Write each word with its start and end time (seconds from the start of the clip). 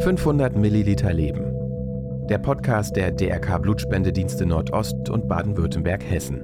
500 0.00 0.56
Milliliter 0.56 1.12
Leben. 1.12 2.26
Der 2.28 2.38
Podcast 2.38 2.96
der 2.96 3.12
DRK 3.12 3.58
Blutspendedienste 3.58 4.44
Nordost 4.44 5.08
und 5.08 5.28
Baden-Württemberg-Hessen. 5.28 6.42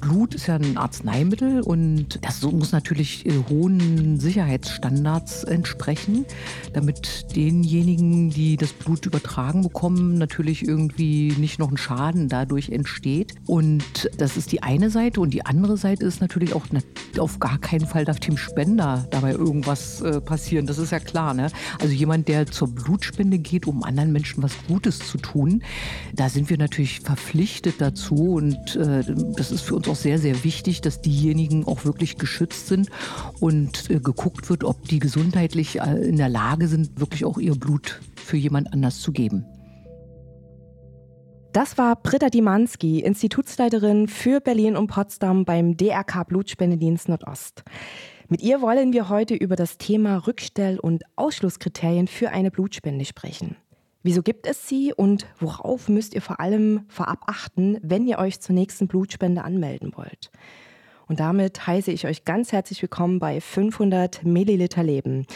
Blut 0.00 0.34
ist 0.34 0.48
ja 0.48 0.56
ein 0.56 0.76
Arzneimittel 0.76 1.62
und 1.62 2.24
das 2.24 2.42
muss 2.42 2.72
natürlich 2.72 3.24
äh, 3.26 3.32
hohen 3.48 4.20
Sicherheitsstandards 4.20 5.44
entsprechen, 5.44 6.26
damit 6.72 7.34
denjenigen, 7.34 8.30
die 8.30 8.56
das 8.56 8.72
Blut 8.72 9.06
übertragen 9.06 9.62
bekommen, 9.62 10.18
natürlich 10.18 10.66
irgendwie 10.66 11.34
nicht 11.38 11.58
noch 11.58 11.70
ein 11.70 11.76
Schaden 11.76 12.28
dadurch 12.28 12.70
entsteht. 12.70 13.34
Und 13.46 14.10
das 14.16 14.36
ist 14.36 14.52
die 14.52 14.62
eine 14.62 14.90
Seite 14.90 15.20
und 15.20 15.34
die 15.34 15.44
andere 15.46 15.76
Seite 15.76 16.04
ist 16.04 16.20
natürlich 16.20 16.54
auch 16.54 16.66
auf 17.18 17.38
gar 17.38 17.58
keinen 17.58 17.86
Fall 17.86 18.04
darf 18.04 18.20
dem 18.20 18.36
Spender 18.36 19.06
dabei 19.10 19.32
irgendwas 19.32 20.00
äh, 20.00 20.20
passieren. 20.20 20.66
Das 20.66 20.78
ist 20.78 20.92
ja 20.92 21.00
klar. 21.00 21.34
Ne? 21.34 21.50
Also 21.80 21.92
jemand, 21.92 22.28
der 22.28 22.46
zur 22.46 22.68
Blutspende 22.68 23.38
geht, 23.38 23.66
um 23.66 23.82
anderen 23.82 24.12
Menschen 24.12 24.42
was 24.42 24.52
Gutes 24.68 24.98
zu 24.98 25.18
tun, 25.18 25.62
da 26.14 26.28
sind 26.28 26.50
wir 26.50 26.58
natürlich 26.58 27.00
verpflichtet 27.00 27.76
dazu 27.78 28.34
und 28.34 28.76
äh, 28.76 29.04
das 29.36 29.50
ist 29.50 29.62
für 29.62 29.76
uns 29.76 29.88
auch 29.88 29.96
sehr, 29.96 30.18
sehr 30.18 30.44
wichtig, 30.44 30.80
dass 30.80 31.00
diejenigen 31.00 31.64
auch 31.64 31.84
wirklich 31.84 32.16
geschützt 32.16 32.68
sind 32.68 32.88
und 33.40 33.90
äh, 33.90 34.00
geguckt 34.00 34.50
wird, 34.50 34.64
ob 34.64 34.86
die 34.88 34.98
gesundheitlich 34.98 35.80
äh, 35.80 36.08
in 36.08 36.16
der 36.16 36.28
Lage 36.28 36.59
sind, 36.68 37.00
wirklich 37.00 37.24
auch 37.24 37.38
ihr 37.38 37.54
Blut 37.54 38.00
für 38.16 38.36
jemand 38.36 38.72
anders 38.72 39.00
zu 39.00 39.12
geben. 39.12 39.44
Das 41.52 41.78
war 41.78 41.96
Britta 41.96 42.28
Dimanski, 42.28 43.00
Institutsleiterin 43.00 44.06
für 44.06 44.40
Berlin 44.40 44.76
und 44.76 44.86
Potsdam 44.86 45.44
beim 45.44 45.76
DRK 45.76 46.24
Blutspendedienst 46.24 47.08
Nordost. 47.08 47.64
Mit 48.28 48.40
ihr 48.40 48.60
wollen 48.60 48.92
wir 48.92 49.08
heute 49.08 49.34
über 49.34 49.56
das 49.56 49.76
Thema 49.76 50.18
Rückstell- 50.18 50.78
und 50.78 51.02
Ausschlusskriterien 51.16 52.06
für 52.06 52.30
eine 52.30 52.52
Blutspende 52.52 53.04
sprechen. 53.04 53.56
Wieso 54.04 54.22
gibt 54.22 54.46
es 54.46 54.68
sie 54.68 54.94
und 54.94 55.26
worauf 55.40 55.88
müsst 55.88 56.14
ihr 56.14 56.22
vor 56.22 56.38
allem 56.38 56.84
vorab 56.88 57.24
achten, 57.26 57.78
wenn 57.82 58.06
ihr 58.06 58.18
euch 58.18 58.40
zur 58.40 58.54
nächsten 58.54 58.86
Blutspende 58.86 59.42
anmelden 59.42 59.92
wollt? 59.96 60.30
Und 61.10 61.18
damit 61.18 61.66
heiße 61.66 61.90
ich 61.90 62.06
euch 62.06 62.24
ganz 62.24 62.52
herzlich 62.52 62.80
willkommen 62.82 63.18
bei 63.18 63.40
500 63.40 64.22
Milliliter 64.22 64.84
Leben. 64.84 65.26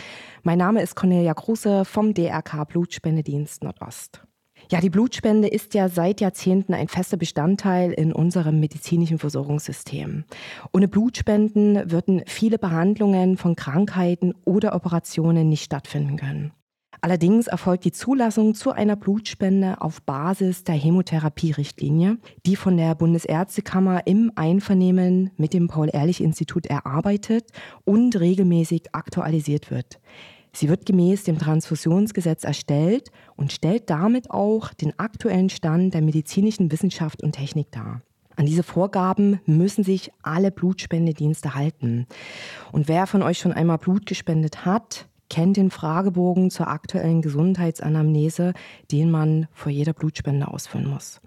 Mein 0.45 0.59
Name 0.59 0.81
ist 0.81 0.95
Cornelia 0.95 1.35
Kruse 1.35 1.85
vom 1.85 2.15
DRK 2.15 2.63
Blutspendedienst 2.69 3.65
Nordost. 3.65 4.23
Ja, 4.71 4.81
die 4.81 4.89
Blutspende 4.89 5.49
ist 5.49 5.75
ja 5.75 5.89
seit 5.89 6.21
Jahrzehnten 6.21 6.75
ein 6.75 6.87
fester 6.87 7.17
Bestandteil 7.17 7.91
in 7.91 8.13
unserem 8.13 8.61
medizinischen 8.61 9.19
Versorgungssystem. 9.19 10.23
Ohne 10.73 10.87
Blutspenden 10.87 11.91
würden 11.91 12.23
viele 12.29 12.61
Behandlungen 12.61 13.37
von 13.37 13.57
Krankheiten 13.57 14.33
oder 14.45 14.77
Operationen 14.77 15.49
nicht 15.49 15.65
stattfinden 15.65 16.17
können. 16.17 16.53
Allerdings 17.05 17.49
erfolgt 17.49 17.85
die 17.85 17.93
Zulassung 17.93 18.55
zu 18.55 18.73
einer 18.73 18.97
Blutspende 18.97 19.83
auf 19.83 20.01
Basis 20.01 20.65
der 20.65 20.75
Hämotherapie-Richtlinie, 20.77 22.17
die 22.47 22.57
von 22.57 22.79
der 22.79 22.95
Bundesärztekammer 22.95 24.07
im 24.07 24.33
Einvernehmen 24.37 25.31
mit 25.37 25.53
dem 25.53 25.69
Paul-Ehrlich-Institut 25.69 26.65
erarbeitet 26.65 27.51
und 27.85 28.19
regelmäßig 28.19 28.85
aktualisiert 28.95 29.71
wird. 29.71 30.01
Sie 30.55 30.71
wird 30.71 30.87
gemäß 30.87 31.25
dem 31.25 31.39
Transfusionsgesetz 31.39 32.43
erstellt 32.43 33.11
und 33.37 33.53
stellt 33.53 33.91
damit 33.91 34.31
auch 34.31 34.73
den 34.73 34.99
aktuellen 34.99 35.51
Stand 35.51 35.93
der 35.93 36.01
medizinischen 36.01 36.73
Wissenschaft 36.73 37.23
und 37.23 37.33
Technik 37.33 37.71
dar. 37.71 38.01
An 38.37 38.47
diese 38.47 38.63
Vorgaben 38.63 39.41
müssen 39.45 39.85
sich 39.85 40.11
alle 40.23 40.51
Blutspendedienste 40.51 41.55
halten. 41.55 42.07
Und 42.73 42.89
wer 42.89 43.07
von 43.07 43.23
euch 43.23 43.41
schon 43.41 43.53
einmal 43.53 43.77
Blut 43.77 44.07
gespendet 44.07 44.65
hat, 44.65 45.07
kennt 45.35 45.57
den 45.57 45.73
Fragebogen 45.73 46.49
zur 46.49 46.69
aktuellen 46.69 47.21
Gesundheitsanamnese, 47.21 48.53
den 48.93 49.11
man 49.11 49.49
vor 49.53 49.73
jeder 49.73 49.93
Blutspende 49.93 50.47
ausfüllen 50.47 50.89
muss. 50.89 51.21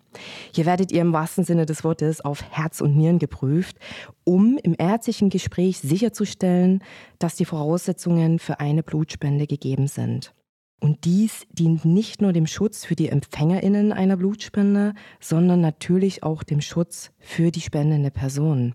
Hier 0.54 0.66
werdet 0.66 0.94
ihr 0.94 1.02
im 1.02 1.12
wahrsten 1.12 1.44
Sinne 1.44 1.66
des 1.66 1.84
Wortes 1.84 2.22
auf 2.22 2.42
Herz 2.50 2.80
und 2.80 2.96
Nieren 2.96 3.20
geprüft, 3.20 3.76
um 4.24 4.58
im 4.64 4.76
ärztlichen 4.78 5.30
Gespräch 5.30 5.80
sicherzustellen, 5.80 6.82
dass 7.20 7.36
die 7.36 7.44
Voraussetzungen 7.44 8.40
für 8.40 8.62
eine 8.62 8.82
Blutspende 8.82 9.46
gegeben 9.46 9.88
sind. 9.88 10.34
Und 10.80 11.04
dies 11.04 11.46
dient 11.52 11.84
nicht 11.84 12.22
nur 12.22 12.32
dem 12.32 12.48
Schutz 12.48 12.86
für 12.86 12.96
die 12.96 13.10
Empfängerinnen 13.10 13.92
einer 13.92 14.16
Blutspende, 14.16 14.94
sondern 15.20 15.60
natürlich 15.60 16.24
auch 16.24 16.44
dem 16.44 16.62
Schutz 16.62 17.12
für 17.20 17.52
die 17.52 17.62
spendende 17.62 18.12
Person. 18.12 18.74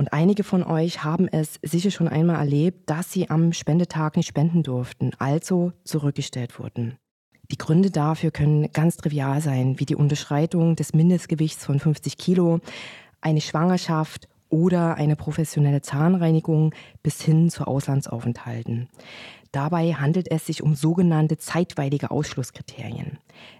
Und 0.00 0.14
einige 0.14 0.44
von 0.44 0.62
euch 0.62 1.04
haben 1.04 1.28
es 1.28 1.60
sicher 1.62 1.90
schon 1.90 2.08
einmal 2.08 2.36
erlebt, 2.36 2.88
dass 2.88 3.12
sie 3.12 3.28
am 3.28 3.52
Spendetag 3.52 4.16
nicht 4.16 4.28
spenden 4.28 4.62
durften, 4.62 5.10
also 5.18 5.74
zurückgestellt 5.84 6.58
wurden. 6.58 6.96
Die 7.50 7.58
Gründe 7.58 7.90
dafür 7.90 8.30
können 8.30 8.72
ganz 8.72 8.96
trivial 8.96 9.42
sein, 9.42 9.78
wie 9.78 9.84
die 9.84 9.96
Unterschreitung 9.96 10.74
des 10.74 10.94
Mindestgewichts 10.94 11.66
von 11.66 11.78
50 11.78 12.16
Kilo, 12.16 12.60
eine 13.20 13.42
Schwangerschaft 13.42 14.26
oder 14.48 14.94
eine 14.94 15.16
professionelle 15.16 15.82
Zahnreinigung 15.82 16.74
bis 17.02 17.20
hin 17.20 17.50
zu 17.50 17.66
Auslandsaufenthalten. 17.66 18.88
Dabei 19.52 19.94
handelt 19.94 20.30
es 20.30 20.46
sich 20.46 20.62
um 20.62 20.74
sogenannte 20.74 21.36
zeitweilige 21.36 22.10
Ausschlusskriterien. 22.10 23.18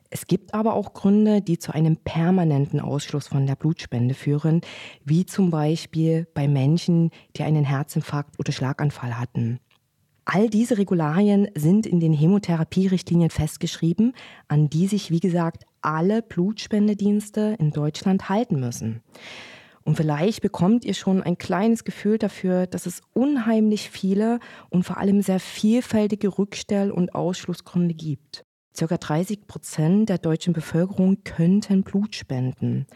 Es 0.09 0.27
gibt 0.27 0.55
aber 0.55 0.75
auch 0.75 0.93
Gründe, 0.93 1.41
die 1.41 1.59
zu 1.59 1.73
einem 1.73 1.97
permanenten 1.97 2.81
Ausschluss 2.81 3.29
von 3.29 3.47
der 3.47 3.57
Blutspende 3.57 4.15
führen, 4.15 4.61
wie 5.05 5.27
zum 5.27 5.51
Beispiel 5.51 6.27
bei 6.35 6.49
Menschen, 6.49 7.11
die 7.37 7.43
einen 7.43 7.65
Herzinfarkt 7.65 8.39
oder 8.39 8.53
Schlaganfall 8.53 9.19
hatten. 9.19 9.61
All 10.25 10.49
diese 10.49 10.79
Regularien 10.79 11.49
sind 11.57 11.87
in 11.87 11.99
den 11.99 12.13
Hämotherapierichtlinien 12.13 13.31
festgeschrieben, 13.31 14.13
an 14.47 14.69
die 14.69 14.87
sich, 14.87 15.11
wie 15.11 15.19
gesagt, 15.19 15.65
alle 15.81 16.23
Blutspendedienste 16.23 17.57
in 17.59 17.73
Deutschland 17.73 18.29
halten 18.29 18.61
müssen. 18.61 19.03
Und 19.91 19.97
vielleicht 19.97 20.41
bekommt 20.41 20.85
ihr 20.85 20.95
schon 20.95 21.21
ein 21.21 21.37
kleines 21.37 21.83
Gefühl 21.83 22.17
dafür, 22.17 22.69
dass 22.69 22.87
es 22.87 23.01
unheimlich 23.13 23.91
viele 23.91 24.39
und 24.69 24.85
vor 24.85 24.99
allem 24.99 25.21
sehr 25.21 25.41
vielfältige 25.41 26.29
Rückstell- 26.29 26.93
und 26.93 27.13
Ausschlussgründe 27.13 27.95
gibt. 27.95 28.45
Circa 28.73 28.99
30 28.99 29.49
Prozent 29.49 30.09
der 30.09 30.19
deutschen 30.19 30.53
Bevölkerung 30.53 31.25
könnten 31.25 31.83
Blut 31.83 32.15
spenden. 32.15 32.87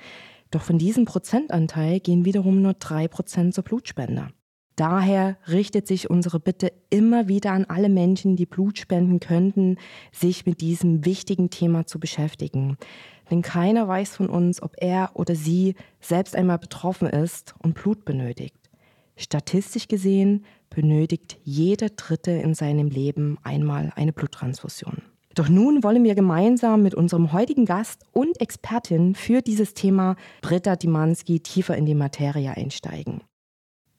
Doch 0.52 0.62
von 0.62 0.78
diesem 0.78 1.04
Prozentanteil 1.04 1.98
gehen 1.98 2.24
wiederum 2.24 2.62
nur 2.62 2.74
drei 2.74 3.08
Prozent 3.08 3.54
zur 3.54 3.64
Blutspende. 3.64 4.28
Daher 4.76 5.36
richtet 5.48 5.88
sich 5.88 6.10
unsere 6.10 6.38
Bitte 6.38 6.72
immer 6.90 7.26
wieder 7.26 7.50
an 7.50 7.64
alle 7.64 7.88
Menschen, 7.88 8.36
die 8.36 8.46
Blut 8.46 8.78
spenden 8.78 9.18
könnten, 9.18 9.78
sich 10.12 10.46
mit 10.46 10.60
diesem 10.60 11.04
wichtigen 11.04 11.50
Thema 11.50 11.86
zu 11.86 11.98
beschäftigen. 11.98 12.76
Denn 13.30 13.42
keiner 13.42 13.88
weiß 13.88 14.16
von 14.16 14.28
uns, 14.28 14.62
ob 14.62 14.74
er 14.78 15.10
oder 15.14 15.34
sie 15.34 15.74
selbst 16.00 16.36
einmal 16.36 16.58
betroffen 16.58 17.08
ist 17.08 17.54
und 17.62 17.74
Blut 17.74 18.04
benötigt. 18.04 18.56
Statistisch 19.16 19.88
gesehen 19.88 20.44
benötigt 20.70 21.38
jeder 21.44 21.88
Dritte 21.88 22.32
in 22.32 22.54
seinem 22.54 22.88
Leben 22.88 23.38
einmal 23.42 23.92
eine 23.94 24.12
Bluttransfusion. 24.12 25.02
Doch 25.34 25.48
nun 25.48 25.82
wollen 25.82 26.04
wir 26.04 26.14
gemeinsam 26.14 26.82
mit 26.82 26.94
unserem 26.94 27.32
heutigen 27.32 27.64
Gast 27.64 28.04
und 28.12 28.40
Expertin 28.40 29.14
für 29.14 29.40
dieses 29.42 29.74
Thema, 29.74 30.16
Britta 30.42 30.76
Dimanski, 30.76 31.40
tiefer 31.40 31.76
in 31.76 31.86
die 31.86 31.94
Materie 31.94 32.56
einsteigen. 32.56 33.22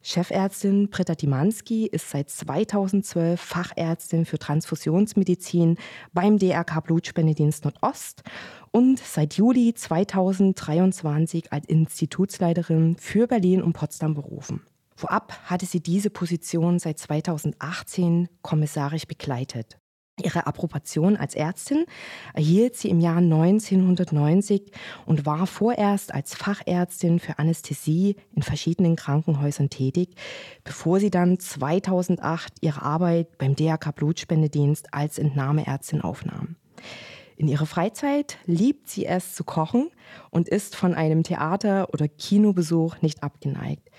Chefärztin 0.07 0.89
Britta 0.89 1.15
Dimanski 1.15 1.87
ist 1.87 2.11
seit 2.11 2.29
2012 2.29 3.41
Fachärztin 3.41 4.25
für 4.25 4.37
Transfusionsmedizin 4.37 5.77
beim 6.13 6.37
DRK 6.37 6.81
Blutspendedienst 6.81 7.65
Nordost 7.65 8.21
und 8.69 8.99
seit 8.99 9.33
Juli 9.33 9.73
2023 9.73 11.51
als 11.51 11.65
Institutsleiterin 11.65 12.97
für 12.97 13.25
Berlin 13.25 13.63
und 13.63 13.73
Potsdam 13.73 14.13
berufen. 14.13 14.61
Vorab 14.95 15.33
hatte 15.45 15.65
sie 15.65 15.79
diese 15.79 16.11
Position 16.11 16.77
seit 16.77 16.99
2018 16.99 18.29
kommissarisch 18.43 19.07
begleitet. 19.07 19.79
Ihre 20.23 20.47
Approbation 20.47 21.17
als 21.17 21.35
Ärztin 21.35 21.85
erhielt 22.33 22.77
sie 22.77 22.89
im 22.89 23.01
Jahr 23.01 23.17
1990 23.17 24.71
und 25.05 25.25
war 25.25 25.45
vorerst 25.45 26.13
als 26.13 26.33
Fachärztin 26.33 27.19
für 27.19 27.37
Anästhesie 27.37 28.15
in 28.33 28.41
verschiedenen 28.41 28.95
Krankenhäusern 28.95 29.69
tätig, 29.69 30.15
bevor 30.63 31.01
sie 31.01 31.09
dann 31.09 31.37
2008 31.37 32.53
ihre 32.61 32.81
Arbeit 32.81 33.37
beim 33.37 33.57
DRK 33.57 33.93
Blutspendedienst 33.93 34.93
als 34.93 35.19
Entnahmeärztin 35.19 35.99
aufnahm. 35.99 36.55
In 37.35 37.49
ihrer 37.49 37.65
Freizeit 37.65 38.37
liebt 38.45 38.87
sie 38.87 39.05
es 39.05 39.35
zu 39.35 39.43
kochen 39.43 39.89
und 40.29 40.47
ist 40.47 40.77
von 40.77 40.93
einem 40.93 41.23
Theater- 41.23 41.89
oder 41.91 42.07
Kinobesuch 42.07 43.01
nicht 43.01 43.21
abgeneigt. 43.21 43.89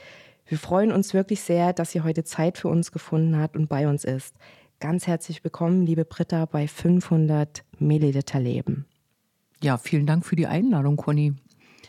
Wir 0.46 0.56
freuen 0.56 0.92
uns 0.92 1.12
wirklich 1.12 1.42
sehr, 1.42 1.74
dass 1.74 1.90
sie 1.90 2.00
heute 2.00 2.24
Zeit 2.24 2.56
für 2.56 2.68
uns 2.68 2.90
gefunden 2.90 3.36
hat 3.38 3.54
und 3.54 3.68
bei 3.68 3.86
uns 3.86 4.04
ist. 4.04 4.34
Ganz 4.78 5.06
herzlich 5.06 5.42
willkommen, 5.42 5.86
liebe 5.86 6.04
Britta, 6.04 6.44
bei 6.44 6.68
500 6.68 7.64
Milliliter 7.78 8.38
Leben. 8.38 8.84
Ja, 9.62 9.78
vielen 9.78 10.04
Dank 10.04 10.26
für 10.26 10.36
die 10.36 10.46
Einladung, 10.46 10.96
Conny. 10.96 11.32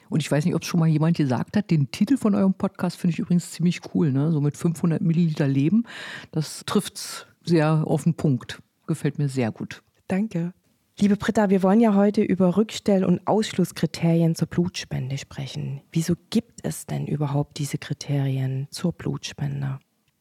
Und 0.10 0.22
ich 0.22 0.32
weiß 0.32 0.46
nicht, 0.46 0.56
ob 0.56 0.62
es 0.62 0.70
schon 0.70 0.80
mal 0.80 0.88
jemand 0.88 1.18
gesagt 1.18 1.58
hat, 1.58 1.70
den 1.70 1.92
Titel 1.92 2.16
von 2.16 2.34
eurem 2.34 2.54
Podcast 2.54 2.96
finde 2.96 3.12
ich 3.14 3.20
übrigens 3.20 3.52
ziemlich 3.52 3.82
cool. 3.94 4.14
Ne? 4.14 4.32
So 4.32 4.40
mit 4.40 4.56
500 4.56 5.02
Milliliter 5.02 5.50
Leben, 5.50 5.84
das 6.32 6.64
trifft 6.66 6.96
es 6.96 7.28
sehr 7.44 7.84
auf 7.86 8.04
den 8.04 8.14
Punkt. 8.14 8.62
Gefällt 8.88 9.20
mir 9.20 9.28
sehr 9.28 9.52
gut. 9.52 9.84
Danke. 10.08 10.54
Liebe 10.98 11.18
Britta, 11.18 11.50
wir 11.50 11.64
wollen 11.64 11.82
ja 11.82 11.94
heute 11.94 12.22
über 12.22 12.56
Rückstell- 12.56 13.04
und 13.04 13.28
Ausschlusskriterien 13.28 14.34
zur 14.34 14.48
Blutspende 14.48 15.18
sprechen. 15.18 15.82
Wieso 15.92 16.14
gibt 16.30 16.62
es 16.64 16.86
denn 16.86 17.06
überhaupt 17.06 17.60
diese 17.60 17.78
Kriterien 17.78 18.68
zur 18.72 18.94
Blutspende? 18.94 19.80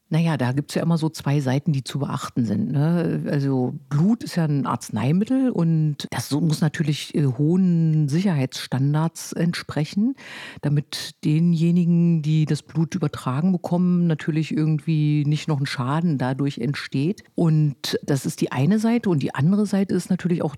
Naja, 0.08 0.36
da 0.36 0.52
gibt 0.52 0.70
es 0.70 0.76
ja 0.76 0.82
immer 0.82 0.98
so 0.98 1.08
zwei 1.08 1.40
Seiten, 1.40 1.72
die 1.72 1.82
zu 1.82 1.98
beachten 1.98 2.44
sind. 2.44 2.70
Ne? 2.70 3.24
Also 3.28 3.74
Blut 3.88 4.22
ist 4.22 4.36
ja 4.36 4.44
ein 4.44 4.64
Arzneimittel 4.64 5.50
und 5.50 6.06
das 6.10 6.30
muss 6.30 6.60
natürlich 6.60 7.12
äh, 7.16 7.26
hohen 7.26 8.08
Sicherheitsstandards 8.08 9.32
entsprechen, 9.32 10.14
damit 10.62 11.16
denjenigen, 11.24 12.22
die 12.22 12.44
das 12.44 12.62
Blut 12.62 12.94
übertragen 12.94 13.50
bekommen, 13.50 14.06
natürlich 14.06 14.56
irgendwie 14.56 15.24
nicht 15.26 15.48
noch 15.48 15.58
ein 15.58 15.66
Schaden 15.66 16.18
dadurch 16.18 16.58
entsteht. 16.58 17.24
Und 17.34 17.98
das 18.04 18.26
ist 18.26 18.40
die 18.40 18.52
eine 18.52 18.78
Seite 18.78 19.10
und 19.10 19.24
die 19.24 19.34
andere 19.34 19.66
Seite 19.66 19.94
ist 19.94 20.08
natürlich 20.08 20.42
auch 20.42 20.54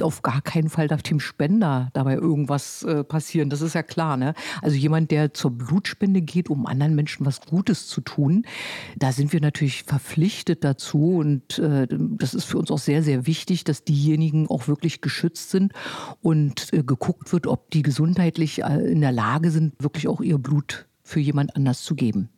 auf 0.00 0.22
gar 0.22 0.40
keinen 0.40 0.68
Fall 0.68 0.88
darf 0.88 1.02
dem 1.02 1.20
Spender 1.20 1.90
dabei 1.92 2.14
irgendwas 2.14 2.82
äh, 2.82 3.04
passieren. 3.04 3.50
Das 3.50 3.60
ist 3.60 3.74
ja 3.74 3.82
klar. 3.82 4.16
Ne? 4.16 4.34
Also 4.62 4.76
jemand, 4.76 5.10
der 5.10 5.34
zur 5.34 5.50
Blutspende 5.50 6.22
geht, 6.22 6.48
um 6.48 6.66
anderen 6.66 6.94
Menschen 6.94 7.26
was 7.26 7.40
Gutes 7.42 7.86
zu 7.86 8.00
tun, 8.00 8.44
da 8.96 9.12
sind 9.12 9.32
wir 9.32 9.40
natürlich 9.40 9.82
verpflichtet 9.84 10.64
dazu. 10.64 11.16
Und 11.16 11.58
äh, 11.58 11.86
das 11.90 12.34
ist 12.34 12.44
für 12.44 12.58
uns 12.58 12.70
auch 12.70 12.78
sehr, 12.78 13.02
sehr 13.02 13.26
wichtig, 13.26 13.64
dass 13.64 13.84
diejenigen 13.84 14.48
auch 14.48 14.68
wirklich 14.68 15.00
geschützt 15.00 15.50
sind 15.50 15.72
und 16.22 16.72
äh, 16.72 16.82
geguckt 16.82 17.32
wird, 17.32 17.46
ob 17.46 17.70
die 17.70 17.82
gesundheitlich 17.82 18.62
äh, 18.62 18.90
in 18.90 19.00
der 19.00 19.12
Lage 19.12 19.50
sind, 19.50 19.74
wirklich 19.82 20.08
auch 20.08 20.20
ihr 20.20 20.38
Blut 20.38 20.86
für 21.02 21.20
jemand 21.20 21.56
anders 21.56 21.82
zu 21.82 21.94
geben. 21.94 22.30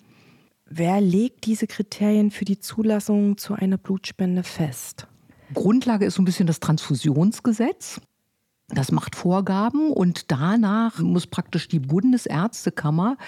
Wer 0.74 1.02
legt 1.02 1.44
diese 1.44 1.66
Kriterien 1.66 2.30
für 2.30 2.46
die 2.46 2.58
Zulassung 2.58 3.36
zu 3.36 3.52
einer 3.52 3.76
Blutspende 3.76 4.42
fest? 4.42 5.06
Grundlage 5.52 6.04
ist 6.04 6.14
so 6.14 6.22
ein 6.22 6.24
bisschen 6.24 6.46
das 6.46 6.60
Transfusionsgesetz. 6.60 8.00
Das 8.68 8.90
macht 8.90 9.16
Vorgaben 9.16 9.90
und 9.90 10.30
danach 10.30 10.98
muss 10.98 11.26
praktisch 11.26 11.68
die 11.68 11.78
Bundesärztekammer 11.78 13.18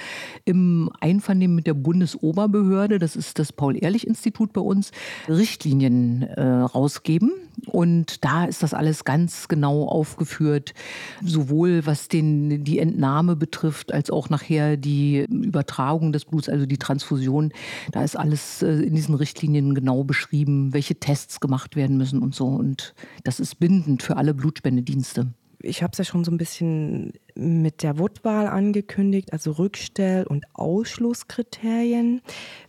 im 0.47 0.91
Einvernehmen 1.01 1.55
mit 1.55 1.67
der 1.67 1.75
Bundesoberbehörde, 1.75 2.99
das 2.99 3.15
ist 3.15 3.39
das 3.39 3.53
Paul-Ehrlich-Institut 3.53 4.55
bei 4.55 4.63
uns, 4.63 4.91
Richtlinien 5.29 6.23
äh, 6.23 6.43
rausgeben. 6.43 7.33
Und 7.67 8.25
da 8.25 8.47
ist 8.47 8.63
das 8.63 8.75
alles 8.75 9.05
ganz 9.05 9.47
genau 9.47 9.87
aufgeführt, 9.87 10.75
sowohl 11.23 11.87
was 11.87 12.09
den, 12.09 12.65
die 12.65 12.79
Entnahme 12.79 13.37
betrifft, 13.37 13.93
als 13.93 14.11
auch 14.11 14.29
nachher 14.31 14.77
die 14.77 15.27
Übertragung 15.31 16.13
des 16.13 16.25
Bluts, 16.25 16.49
also 16.49 16.67
die 16.67 16.79
Transfusion. 16.79 17.53
Da 17.93 18.03
ist 18.03 18.17
alles 18.17 18.63
äh, 18.63 18.69
in 18.69 18.95
diesen 18.95 19.15
Richtlinien 19.15 19.75
genau 19.75 20.05
beschrieben, 20.05 20.73
welche 20.73 20.97
Tests 20.97 21.39
gemacht 21.39 21.77
werden 21.77 21.99
müssen 21.99 22.23
und 22.23 22.35
so. 22.35 22.47
Und 22.47 22.95
das 23.25 23.41
ist 23.41 23.61
bindend 23.61 24.03
für 24.03 24.17
alle 24.17 24.33
Blutspendedienste 24.35 25.34
ich 25.64 25.82
habe 25.82 25.93
es 25.93 25.99
ja 25.99 26.05
schon 26.05 26.25
so 26.25 26.31
ein 26.31 26.37
bisschen 26.37 27.12
mit 27.34 27.82
der 27.82 27.99
Wortwahl 27.99 28.46
angekündigt, 28.46 29.32
also 29.32 29.52
Rückstell- 29.52 30.26
und 30.26 30.44
Ausschlusskriterien. 30.52 32.22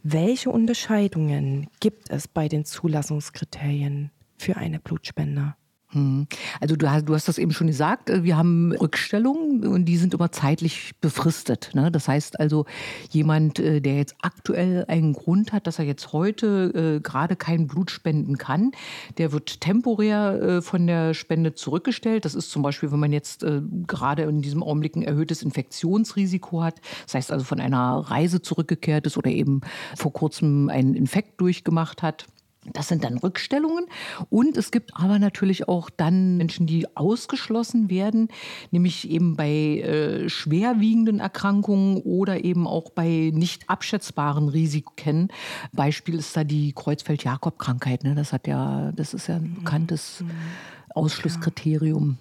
Welche 0.03 0.49
Unterscheidungen 0.49 1.67
gibt 1.79 2.09
es 2.09 2.27
bei 2.27 2.47
den 2.47 2.65
Zulassungskriterien 2.65 4.11
für 4.37 4.57
eine 4.57 4.79
Blutspende? 4.79 5.55
Hm. 5.95 6.27
Also 6.59 6.75
du 6.75 6.91
hast, 6.91 7.07
du 7.07 7.13
hast 7.13 7.29
das 7.29 7.37
eben 7.37 7.51
schon 7.51 7.67
gesagt, 7.67 8.09
äh, 8.09 8.23
wir 8.23 8.35
haben 8.35 8.73
Rückstellungen 8.73 9.65
und 9.65 9.85
die 9.85 9.95
sind 9.95 10.13
immer 10.13 10.29
zeitlich 10.29 10.91
befristet. 10.99 11.71
Ne? 11.73 11.89
Das 11.89 12.09
heißt 12.09 12.37
also, 12.37 12.65
jemand, 13.11 13.59
äh, 13.59 13.79
der 13.79 13.95
jetzt 13.95 14.15
aktuell 14.21 14.83
einen 14.89 15.13
Grund 15.13 15.53
hat, 15.53 15.67
dass 15.67 15.79
er 15.79 15.85
jetzt 15.85 16.11
heute 16.11 16.97
äh, 16.97 16.99
gerade 16.99 17.37
kein 17.37 17.67
Blut 17.67 17.91
spenden 17.91 18.37
kann, 18.37 18.71
der 19.17 19.31
wird 19.31 19.61
temporär 19.61 20.41
äh, 20.41 20.61
von 20.61 20.85
der 20.85 21.13
Spende 21.13 21.53
zurückgestellt. 21.53 22.25
Das 22.25 22.35
ist 22.35 22.51
zum 22.51 22.61
Beispiel, 22.61 22.91
wenn 22.91 22.99
man 22.99 23.13
jetzt 23.13 23.43
äh, 23.43 23.61
gerade 23.87 24.23
in 24.23 24.41
diesem 24.41 24.63
Augenblick 24.63 24.97
ein 24.97 25.03
erhöhtes 25.03 25.43
Infektionsrisiko 25.43 26.61
hat, 26.61 26.81
das 27.05 27.13
heißt 27.13 27.31
also 27.31 27.45
von 27.45 27.61
einer 27.61 27.99
Reise 27.99 28.41
zurückgekehrt 28.41 29.07
ist 29.07 29.17
oder 29.17 29.31
eben 29.31 29.61
vor 29.95 30.11
kurzem 30.11 30.67
einen 30.67 30.93
Infekt 30.93 31.39
durchgemacht 31.39 32.03
hat. 32.03 32.25
Das 32.73 32.87
sind 32.87 33.03
dann 33.03 33.17
Rückstellungen. 33.17 33.85
Und 34.29 34.57
es 34.57 34.71
gibt 34.71 34.91
aber 34.95 35.19
natürlich 35.19 35.67
auch 35.67 35.89
dann 35.89 36.37
Menschen, 36.37 36.65
die 36.65 36.87
ausgeschlossen 36.95 37.89
werden, 37.89 38.29
nämlich 38.71 39.09
eben 39.09 39.35
bei 39.35 39.49
äh, 39.49 40.29
schwerwiegenden 40.29 41.19
Erkrankungen 41.19 41.97
oder 41.97 42.43
eben 42.43 42.67
auch 42.67 42.89
bei 42.89 43.31
nicht 43.33 43.69
abschätzbaren 43.69 44.49
Risiken. 44.49 45.29
Beispiel 45.73 46.15
ist 46.15 46.35
da 46.35 46.43
die 46.43 46.73
Kreuzfeld-Jakob-Krankheit. 46.73 48.03
Ne? 48.03 48.15
Das 48.15 48.33
hat 48.33 48.47
ja, 48.47 48.91
das 48.93 49.13
ist 49.13 49.27
ja 49.27 49.35
ein 49.35 49.55
bekanntes 49.55 50.21
mhm. 50.21 50.31
Ausschlusskriterium. 50.93 52.17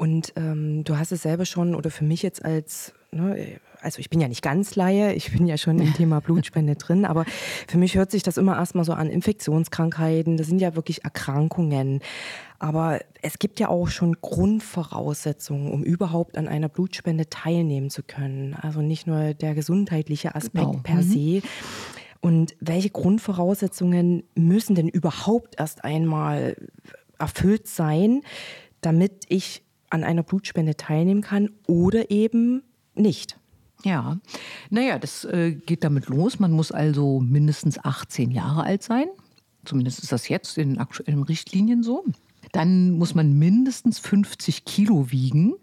Und 0.00 0.32
ähm, 0.36 0.82
du 0.84 0.96
hast 0.96 1.12
es 1.12 1.20
selber 1.20 1.44
schon, 1.44 1.74
oder 1.74 1.90
für 1.90 2.04
mich 2.04 2.22
jetzt 2.22 2.42
als 2.42 2.94
ne, 3.12 3.60
also 3.82 3.98
ich 3.98 4.08
bin 4.08 4.18
ja 4.18 4.28
nicht 4.28 4.40
ganz 4.40 4.74
Laie, 4.74 5.12
ich 5.12 5.30
bin 5.30 5.46
ja 5.46 5.58
schon 5.58 5.78
im 5.78 5.92
Thema 5.94 6.22
Blutspende 6.22 6.74
drin, 6.76 7.04
aber 7.04 7.26
für 7.68 7.76
mich 7.76 7.96
hört 7.96 8.10
sich 8.10 8.22
das 8.22 8.38
immer 8.38 8.56
erstmal 8.56 8.86
so 8.86 8.94
an 8.94 9.10
Infektionskrankheiten, 9.10 10.38
das 10.38 10.46
sind 10.46 10.58
ja 10.62 10.74
wirklich 10.74 11.04
Erkrankungen. 11.04 12.00
Aber 12.58 13.00
es 13.20 13.38
gibt 13.38 13.60
ja 13.60 13.68
auch 13.68 13.88
schon 13.88 14.16
Grundvoraussetzungen, 14.22 15.70
um 15.70 15.84
überhaupt 15.84 16.38
an 16.38 16.48
einer 16.48 16.70
Blutspende 16.70 17.28
teilnehmen 17.28 17.90
zu 17.90 18.02
können. 18.02 18.54
Also 18.54 18.80
nicht 18.80 19.06
nur 19.06 19.34
der 19.34 19.54
gesundheitliche 19.54 20.34
Aspekt 20.34 20.64
genau. 20.64 20.80
per 20.82 21.02
mhm. 21.02 21.02
se. 21.02 21.42
Und 22.22 22.56
welche 22.58 22.88
Grundvoraussetzungen 22.88 24.22
müssen 24.34 24.74
denn 24.74 24.88
überhaupt 24.88 25.60
erst 25.60 25.84
einmal 25.84 26.56
erfüllt 27.18 27.68
sein, 27.68 28.22
damit 28.80 29.26
ich 29.28 29.62
an 29.90 30.04
einer 30.04 30.22
Blutspende 30.22 30.76
teilnehmen 30.76 31.20
kann 31.20 31.50
oder 31.66 32.10
eben 32.10 32.62
nicht? 32.94 33.36
Ja, 33.84 34.18
naja, 34.68 34.98
das 34.98 35.24
äh, 35.24 35.52
geht 35.52 35.84
damit 35.84 36.08
los. 36.08 36.38
Man 36.38 36.52
muss 36.52 36.70
also 36.70 37.20
mindestens 37.20 37.82
18 37.82 38.30
Jahre 38.30 38.64
alt 38.64 38.82
sein. 38.82 39.06
Zumindest 39.64 40.02
ist 40.02 40.12
das 40.12 40.28
jetzt 40.28 40.58
in 40.58 40.78
aktuellen 40.78 41.22
Richtlinien 41.22 41.82
so. 41.82 42.04
Dann 42.52 42.90
muss 42.92 43.14
man 43.14 43.38
mindestens 43.38 43.98
50 43.98 44.64
Kilo 44.64 45.10
wiegen. 45.10 45.54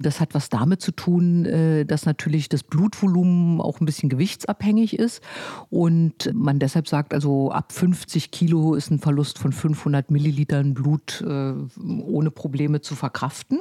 Das 0.00 0.20
hat 0.20 0.34
was 0.34 0.48
damit 0.48 0.80
zu 0.80 0.92
tun, 0.92 1.44
äh, 1.44 1.84
dass 1.84 2.06
natürlich 2.06 2.48
das 2.48 2.62
Blutvolumen 2.62 3.60
auch 3.60 3.80
ein 3.80 3.86
bisschen 3.86 4.08
gewichtsabhängig 4.08 4.98
ist. 4.98 5.22
Und 5.70 6.32
man 6.34 6.58
deshalb 6.58 6.88
sagt, 6.88 7.14
also 7.14 7.50
ab 7.52 7.72
50 7.72 8.30
Kilo 8.30 8.74
ist 8.74 8.90
ein 8.90 8.98
Verlust 8.98 9.38
von 9.38 9.52
500 9.52 10.10
Millilitern 10.10 10.74
Blut 10.74 11.22
äh, 11.26 11.54
ohne 12.02 12.30
Probleme 12.30 12.80
zu 12.80 12.94
verkraften. 12.94 13.60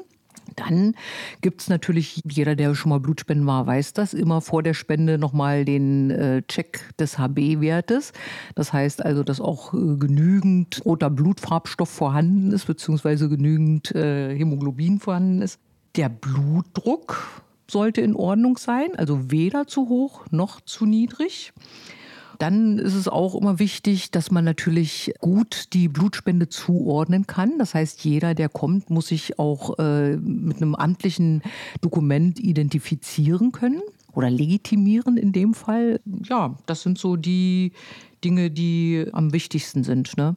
Dann 0.67 0.96
gibt 1.41 1.62
es 1.62 1.70
natürlich, 1.70 2.22
jeder, 2.29 2.55
der 2.55 2.75
schon 2.75 2.89
mal 2.89 3.00
Blutspenden 3.00 3.46
war, 3.48 3.67
weiß 3.67 3.93
das, 3.93 4.13
immer 4.13 4.41
vor 4.41 4.63
der 4.63 4.74
Spende 4.74 5.17
nochmal 5.17 5.65
den 5.65 6.12
äh, 6.12 6.41
Check 6.43 6.96
des 6.98 7.17
HB-Wertes. 7.17 8.13
Das 8.55 8.74
heißt 8.74 9.03
also, 9.05 9.24
dass 9.24 9.41
auch 9.41 9.74
äh, 9.74 9.98
genügend 9.98 10.82
roter 10.86 11.10
Blutfarbstoff 11.10 11.89
vorhanden 11.89 12.51
ist, 12.51 12.65
beziehungsweise 12.65 13.29
genügend 13.29 13.93
äh, 13.96 14.36
Hämoglobin 14.36 15.00
vorhanden 15.00 15.41
ist. 15.41 15.60
Der 15.96 16.10
Blutdruck 16.10 17.43
sollte 17.70 18.01
in 18.01 18.15
Ordnung 18.15 18.58
sein, 18.58 18.96
also 18.96 19.32
weder 19.32 19.67
zu 19.67 19.89
hoch 19.89 20.25
noch 20.32 20.62
zu 20.62 20.86
niedrig. 20.86 21.53
Dann 22.39 22.77
ist 22.79 22.95
es 22.95 23.07
auch 23.07 23.35
immer 23.35 23.59
wichtig, 23.59 24.11
dass 24.11 24.31
man 24.31 24.43
natürlich 24.43 25.13
gut 25.19 25.73
die 25.73 25.87
Blutspende 25.87 26.49
zuordnen 26.49 27.27
kann. 27.27 27.57
Das 27.57 27.73
heißt, 27.73 28.03
jeder, 28.03 28.33
der 28.33 28.49
kommt, 28.49 28.89
muss 28.89 29.07
sich 29.07 29.39
auch 29.39 29.77
äh, 29.79 30.17
mit 30.17 30.57
einem 30.57 30.75
amtlichen 30.75 31.41
Dokument 31.81 32.39
identifizieren 32.39 33.51
können 33.51 33.81
oder 34.13 34.29
legitimieren 34.29 35.17
in 35.17 35.31
dem 35.31 35.53
Fall. 35.53 35.99
Ja, 36.23 36.57
das 36.65 36.83
sind 36.83 36.97
so 36.97 37.15
die, 37.15 37.71
Dinge, 38.24 38.51
die 38.51 39.06
am 39.12 39.34
wichtigsten 39.34 39.84
sind. 39.84 40.18
Ne? 40.18 40.36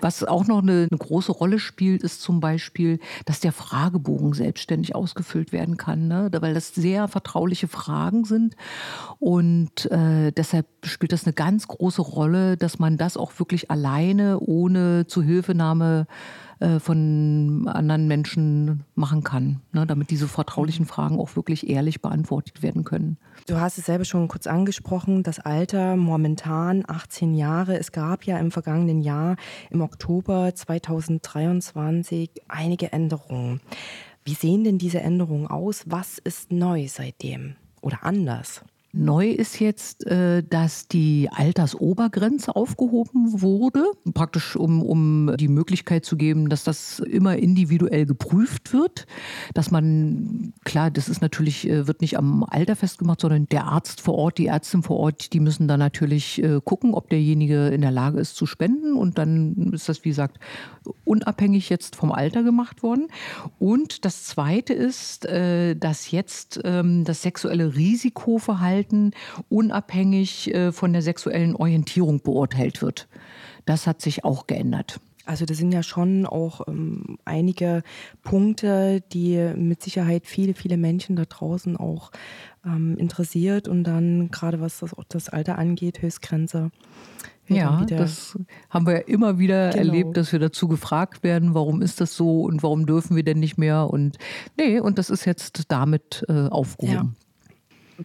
Was 0.00 0.24
auch 0.24 0.46
noch 0.46 0.62
eine, 0.62 0.88
eine, 0.90 0.98
große 0.98 1.32
Rolle 1.32 1.58
spielt, 1.58 2.02
ist 2.02 2.20
zum 2.20 2.40
Beispiel, 2.40 2.98
dass 3.24 3.40
der 3.40 3.52
Fragebogen 3.52 4.32
selbstständig 4.32 4.94
ausgefüllt 4.94 5.52
werden 5.52 5.76
kann, 5.76 6.08
ne? 6.08 6.30
weil 6.40 6.54
das 6.54 6.74
sehr 6.74 7.08
vertrauliche 7.08 7.68
Fragen 7.68 8.24
sind. 8.24 8.56
Und 9.18 9.90
äh, 9.90 10.32
deshalb 10.32 10.66
spielt 10.84 11.12
das 11.12 11.24
eine 11.24 11.32
ganz 11.32 11.68
große 11.68 12.02
Rolle, 12.02 12.56
dass 12.56 12.78
man 12.78 12.96
das 12.96 13.16
auch 13.16 13.38
wirklich 13.38 13.70
alleine, 13.70 14.40
ohne 14.40 15.06
Zuhilfenahme 15.06 16.06
äh, 16.60 16.80
von 16.80 17.68
anderen 17.68 18.08
Menschen 18.08 18.84
machen 18.96 19.22
kann, 19.22 19.60
ne, 19.72 19.86
damit 19.86 20.10
diese 20.10 20.26
vertraulichen 20.26 20.86
Fragen 20.86 21.20
auch 21.20 21.36
wirklich 21.36 21.68
ehrlich 21.68 22.02
beantwortet 22.02 22.62
werden 22.62 22.82
können. 22.82 23.16
Du 23.48 23.58
hast 23.58 23.78
es 23.78 23.86
selber 23.86 24.04
schon 24.04 24.28
kurz 24.28 24.46
angesprochen, 24.46 25.22
das 25.22 25.40
Alter 25.40 25.96
momentan 25.96 26.84
18 26.86 27.32
Jahre. 27.32 27.78
Es 27.78 27.92
gab 27.92 28.24
ja 28.24 28.38
im 28.38 28.50
vergangenen 28.50 29.00
Jahr, 29.00 29.36
im 29.70 29.80
Oktober 29.80 30.54
2023, 30.54 32.30
einige 32.46 32.92
Änderungen. 32.92 33.62
Wie 34.22 34.34
sehen 34.34 34.64
denn 34.64 34.76
diese 34.76 35.00
Änderungen 35.00 35.46
aus? 35.46 35.84
Was 35.86 36.18
ist 36.18 36.52
neu 36.52 36.88
seitdem 36.88 37.56
oder 37.80 38.04
anders? 38.04 38.60
Neu 38.92 39.28
ist 39.28 39.60
jetzt, 39.60 40.06
äh, 40.06 40.42
dass 40.42 40.88
die 40.88 41.28
Altersobergrenze 41.30 42.56
aufgehoben 42.56 43.42
wurde, 43.42 43.84
praktisch 44.14 44.56
um, 44.56 44.82
um 44.82 45.36
die 45.36 45.48
Möglichkeit 45.48 46.06
zu 46.06 46.16
geben, 46.16 46.48
dass 46.48 46.64
das 46.64 46.98
immer 47.00 47.36
individuell 47.36 48.06
geprüft 48.06 48.72
wird, 48.72 49.06
dass 49.52 49.70
man, 49.70 50.54
klar, 50.64 50.90
das 50.90 51.10
ist 51.10 51.20
natürlich, 51.20 51.68
äh, 51.68 51.86
wird 51.86 52.00
nicht 52.00 52.16
am 52.16 52.44
Alter 52.44 52.76
festgemacht, 52.76 53.20
sondern 53.20 53.46
der 53.46 53.66
Arzt 53.66 54.00
vor 54.00 54.14
Ort, 54.14 54.38
die 54.38 54.46
Ärztin 54.46 54.82
vor 54.82 54.96
Ort, 54.96 55.34
die 55.34 55.40
müssen 55.40 55.68
dann 55.68 55.80
natürlich 55.80 56.42
äh, 56.42 56.60
gucken, 56.64 56.94
ob 56.94 57.10
derjenige 57.10 57.68
in 57.68 57.82
der 57.82 57.90
Lage 57.90 58.18
ist 58.20 58.36
zu 58.36 58.46
spenden 58.46 58.94
und 58.94 59.18
dann 59.18 59.70
ist 59.74 59.90
das, 59.90 60.02
wie 60.04 60.08
gesagt, 60.08 60.38
unabhängig 61.04 61.68
jetzt 61.68 61.94
vom 61.94 62.10
Alter 62.10 62.42
gemacht 62.42 62.82
worden. 62.82 63.08
Und 63.58 64.06
das 64.06 64.24
Zweite 64.24 64.72
ist, 64.72 65.26
dass 65.26 66.10
jetzt 66.10 66.60
ähm, 66.64 67.04
das 67.04 67.22
sexuelle 67.22 67.74
Risikoverhalten 67.74 68.87
Verhalten 68.88 69.10
unabhängig 69.48 70.54
äh, 70.54 70.72
von 70.72 70.92
der 70.92 71.02
sexuellen 71.02 71.54
Orientierung 71.54 72.20
beurteilt 72.20 72.82
wird. 72.82 73.08
Das 73.66 73.86
hat 73.86 74.00
sich 74.00 74.24
auch 74.24 74.46
geändert. 74.46 75.00
Also 75.24 75.44
das 75.44 75.58
sind 75.58 75.72
ja 75.72 75.82
schon 75.82 76.24
auch 76.24 76.66
ähm, 76.68 77.18
einige 77.26 77.82
Punkte, 78.22 79.02
die 79.12 79.36
mit 79.56 79.82
Sicherheit 79.82 80.26
viele, 80.26 80.54
viele 80.54 80.78
Menschen 80.78 81.16
da 81.16 81.26
draußen 81.26 81.76
auch 81.76 82.12
ähm, 82.64 82.96
interessiert 82.96 83.68
und 83.68 83.84
dann 83.84 84.30
gerade 84.30 84.62
was 84.62 84.78
das, 84.78 84.94
das 85.10 85.28
Alter 85.28 85.58
angeht, 85.58 86.00
Höchstgrenze. 86.00 86.70
Ja, 87.46 87.84
das 87.86 88.38
haben 88.68 88.86
wir 88.86 88.94
ja 88.94 89.00
immer 89.00 89.38
wieder 89.38 89.70
genau. 89.70 89.84
erlebt, 89.84 90.16
dass 90.16 90.32
wir 90.32 90.38
dazu 90.38 90.66
gefragt 90.68 91.22
werden, 91.22 91.54
warum 91.54 91.82
ist 91.82 92.00
das 92.00 92.14
so 92.14 92.42
und 92.42 92.62
warum 92.62 92.86
dürfen 92.86 93.14
wir 93.16 93.22
denn 93.22 93.38
nicht 93.38 93.58
mehr 93.58 93.88
und 93.90 94.16
nee, 94.58 94.80
und 94.80 94.98
das 94.98 95.10
ist 95.10 95.26
jetzt 95.26 95.64
damit 95.68 96.24
äh, 96.28 96.48
aufgehoben. 96.48 97.16
Ja 97.16 97.27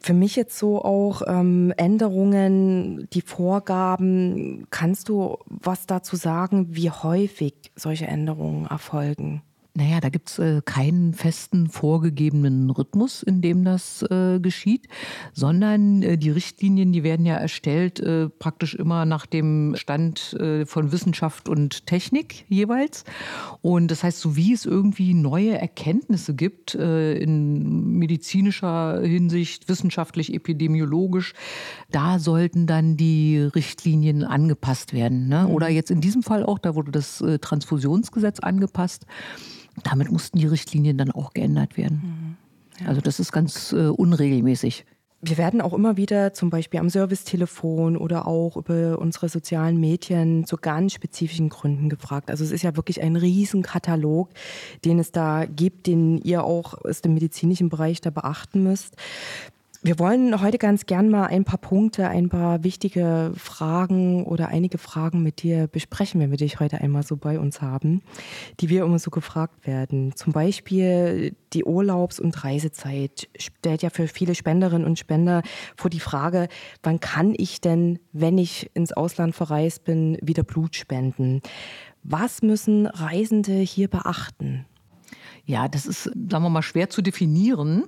für 0.01 0.13
mich 0.13 0.35
jetzt 0.35 0.57
so 0.57 0.83
auch 0.83 1.21
ähm, 1.27 1.73
Änderungen, 1.77 3.07
die 3.13 3.21
Vorgaben. 3.21 4.65
Kannst 4.69 5.09
du 5.09 5.37
was 5.45 5.85
dazu 5.85 6.15
sagen, 6.15 6.67
wie 6.75 6.89
häufig 6.89 7.53
solche 7.75 8.07
Änderungen 8.07 8.65
erfolgen? 8.65 9.43
Naja, 9.75 9.99
da 10.01 10.09
gibt's 10.09 10.37
äh, 10.37 10.61
keinen 10.63 11.15
festen 11.15 11.67
vorgegebenen 11.67 12.69
Rhythmus, 12.69 13.23
in 13.23 13.41
dem 13.41 13.63
das 13.63 14.03
äh, 14.03 14.39
geschieht, 14.39 14.87
sondern 15.33 16.03
äh, 16.03 16.15
die 16.15 16.29
Richtlinien, 16.29 16.93
die 16.93 17.01
werden 17.01 17.25
ja 17.25 17.37
erstellt 17.37 17.99
äh, 17.99 18.29
praktisch 18.29 18.75
immer 18.75 19.05
nach 19.05 19.25
dem 19.25 19.75
Stand 19.75 20.33
äh, 20.33 20.67
von 20.67 20.91
Wissenschaft 20.91 21.49
und 21.49 21.87
Technik 21.87 22.45
jeweils. 22.49 23.03
Und 23.63 23.89
das 23.89 24.03
heißt, 24.03 24.19
so 24.19 24.35
wie 24.35 24.53
es 24.53 24.67
irgendwie 24.67 25.15
neue 25.15 25.57
Erkenntnisse 25.57 26.35
gibt 26.35 26.75
äh, 26.75 27.17
in 27.17 27.97
medizinischer 27.97 29.01
Hinsicht, 29.01 29.69
wissenschaftlich, 29.69 30.35
epidemiologisch, 30.35 31.33
da 31.89 32.19
sollten 32.19 32.67
dann 32.67 32.95
die 32.95 33.39
Richtlinien 33.39 34.23
angepasst 34.23 34.93
werden. 34.93 35.27
Ne? 35.27 35.47
Oder 35.47 35.69
jetzt 35.69 35.89
in 35.89 35.99
diesem 35.99 36.21
Fall 36.21 36.45
auch, 36.45 36.59
da 36.59 36.75
wurde 36.75 36.91
das 36.91 37.23
Transfusionsgesetz 37.41 38.39
angepasst. 38.39 39.07
Damit 39.83 40.11
mussten 40.11 40.37
die 40.37 40.47
Richtlinien 40.47 40.97
dann 40.97 41.11
auch 41.11 41.33
geändert 41.33 41.77
werden. 41.77 42.01
Mhm. 42.03 42.81
Ja. 42.81 42.87
Also 42.89 43.01
das 43.01 43.19
ist 43.19 43.31
ganz 43.31 43.71
äh, 43.73 43.87
unregelmäßig. 43.87 44.85
Wir 45.25 45.37
werden 45.37 45.61
auch 45.61 45.73
immer 45.73 45.95
wieder 45.95 46.33
zum 46.33 46.49
Beispiel 46.49 46.81
am 46.81 46.89
Servicetelefon 46.89 47.95
oder 47.95 48.27
auch 48.27 48.57
über 48.57 48.99
unsere 48.99 49.29
sozialen 49.29 49.79
Medien 49.79 50.45
zu 50.45 50.57
ganz 50.57 50.91
spezifischen 50.91 51.47
Gründen 51.47 51.87
gefragt. 51.87 52.29
Also 52.29 52.43
es 52.43 52.51
ist 52.51 52.61
ja 52.61 52.75
wirklich 52.75 53.01
ein 53.01 53.15
Riesenkatalog, 53.15 54.31
den 54.83 54.99
es 54.99 55.13
da 55.13 55.45
gibt, 55.45 55.87
den 55.87 56.17
ihr 56.17 56.43
auch 56.43 56.73
aus 56.83 56.99
dem 56.99 57.13
medizinischen 57.13 57.69
Bereich 57.69 58.01
da 58.01 58.09
beachten 58.09 58.63
müsst. 58.63 58.97
Wir 59.85 59.99
wollen 59.99 60.41
heute 60.41 60.59
ganz 60.59 60.85
gern 60.85 61.09
mal 61.09 61.25
ein 61.25 61.43
paar 61.43 61.57
Punkte, 61.57 62.07
ein 62.07 62.29
paar 62.29 62.63
wichtige 62.63 63.33
Fragen 63.35 64.23
oder 64.23 64.47
einige 64.47 64.77
Fragen 64.77 65.23
mit 65.23 65.43
dir 65.43 65.67
besprechen, 65.67 66.21
wenn 66.21 66.31
wir 66.31 66.37
dich 66.37 66.61
heute 66.61 66.79
einmal 66.79 67.03
so 67.03 67.17
bei 67.17 67.37
uns 67.37 67.61
haben, 67.61 68.01
die 68.61 68.69
wir 68.69 68.85
immer 68.85 68.97
so 68.97 69.11
gefragt 69.11 69.67
werden. 69.67 70.15
Zum 70.15 70.31
Beispiel 70.31 71.35
die 71.51 71.65
Urlaubs- 71.65 72.21
und 72.21 72.45
Reisezeit 72.45 73.27
stellt 73.37 73.83
ja 73.83 73.89
für 73.89 74.07
viele 74.07 74.35
Spenderinnen 74.35 74.87
und 74.87 74.99
Spender 74.99 75.41
vor 75.75 75.89
die 75.89 75.99
Frage, 75.99 76.47
wann 76.81 77.01
kann 77.01 77.33
ich 77.35 77.59
denn, 77.59 77.99
wenn 78.13 78.37
ich 78.37 78.71
ins 78.73 78.93
Ausland 78.93 79.35
verreist 79.35 79.83
bin, 79.83 80.17
wieder 80.21 80.43
Blut 80.43 80.77
spenden? 80.77 81.41
Was 82.03 82.41
müssen 82.41 82.87
Reisende 82.87 83.55
hier 83.55 83.89
beachten? 83.89 84.65
Ja, 85.45 85.67
das 85.67 85.85
ist, 85.85 86.03
sagen 86.03 86.43
wir 86.43 86.49
mal, 86.49 86.61
schwer 86.61 86.89
zu 86.89 87.01
definieren. 87.01 87.83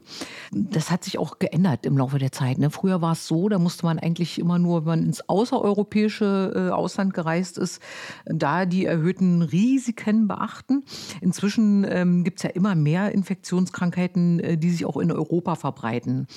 Das 0.52 0.92
hat 0.92 1.06
sich 1.06 1.18
auch 1.18 1.40
geändert 1.40 1.86
im 1.86 1.98
Laufe 1.98 2.20
der 2.20 2.34
Zeit. 2.34 2.58
Ne? 2.58 2.70
Früher 2.70 3.02
war 3.02 3.14
es 3.14 3.28
so, 3.28 3.48
da 3.48 3.60
musste 3.60 3.86
man 3.86 3.98
eigentlich 3.98 4.40
immer 4.40 4.60
nur, 4.60 4.82
wenn 4.82 5.00
man 5.00 5.06
ins 5.06 5.30
außereuropäische 5.30 6.52
äh, 6.54 6.74
Ausland 6.74 7.14
gereist 7.14 7.58
ist, 7.58 7.82
da 8.26 8.66
die 8.66 8.86
erhöhten 8.86 9.42
Risiken 9.42 10.28
beachten. 10.28 10.84
Inzwischen 11.22 11.86
ähm, 11.90 12.26
gibt 12.26 12.40
es 12.40 12.44
ja 12.44 12.50
immer 12.50 12.76
mehr 12.76 13.14
Infektionskrankheiten, 13.14 14.42
äh, 14.42 14.58
die 14.58 14.72
sich 14.72 14.86
auch 14.86 14.98
in 14.98 15.14
Europa 15.14 15.56
verbreiten. 15.56 16.28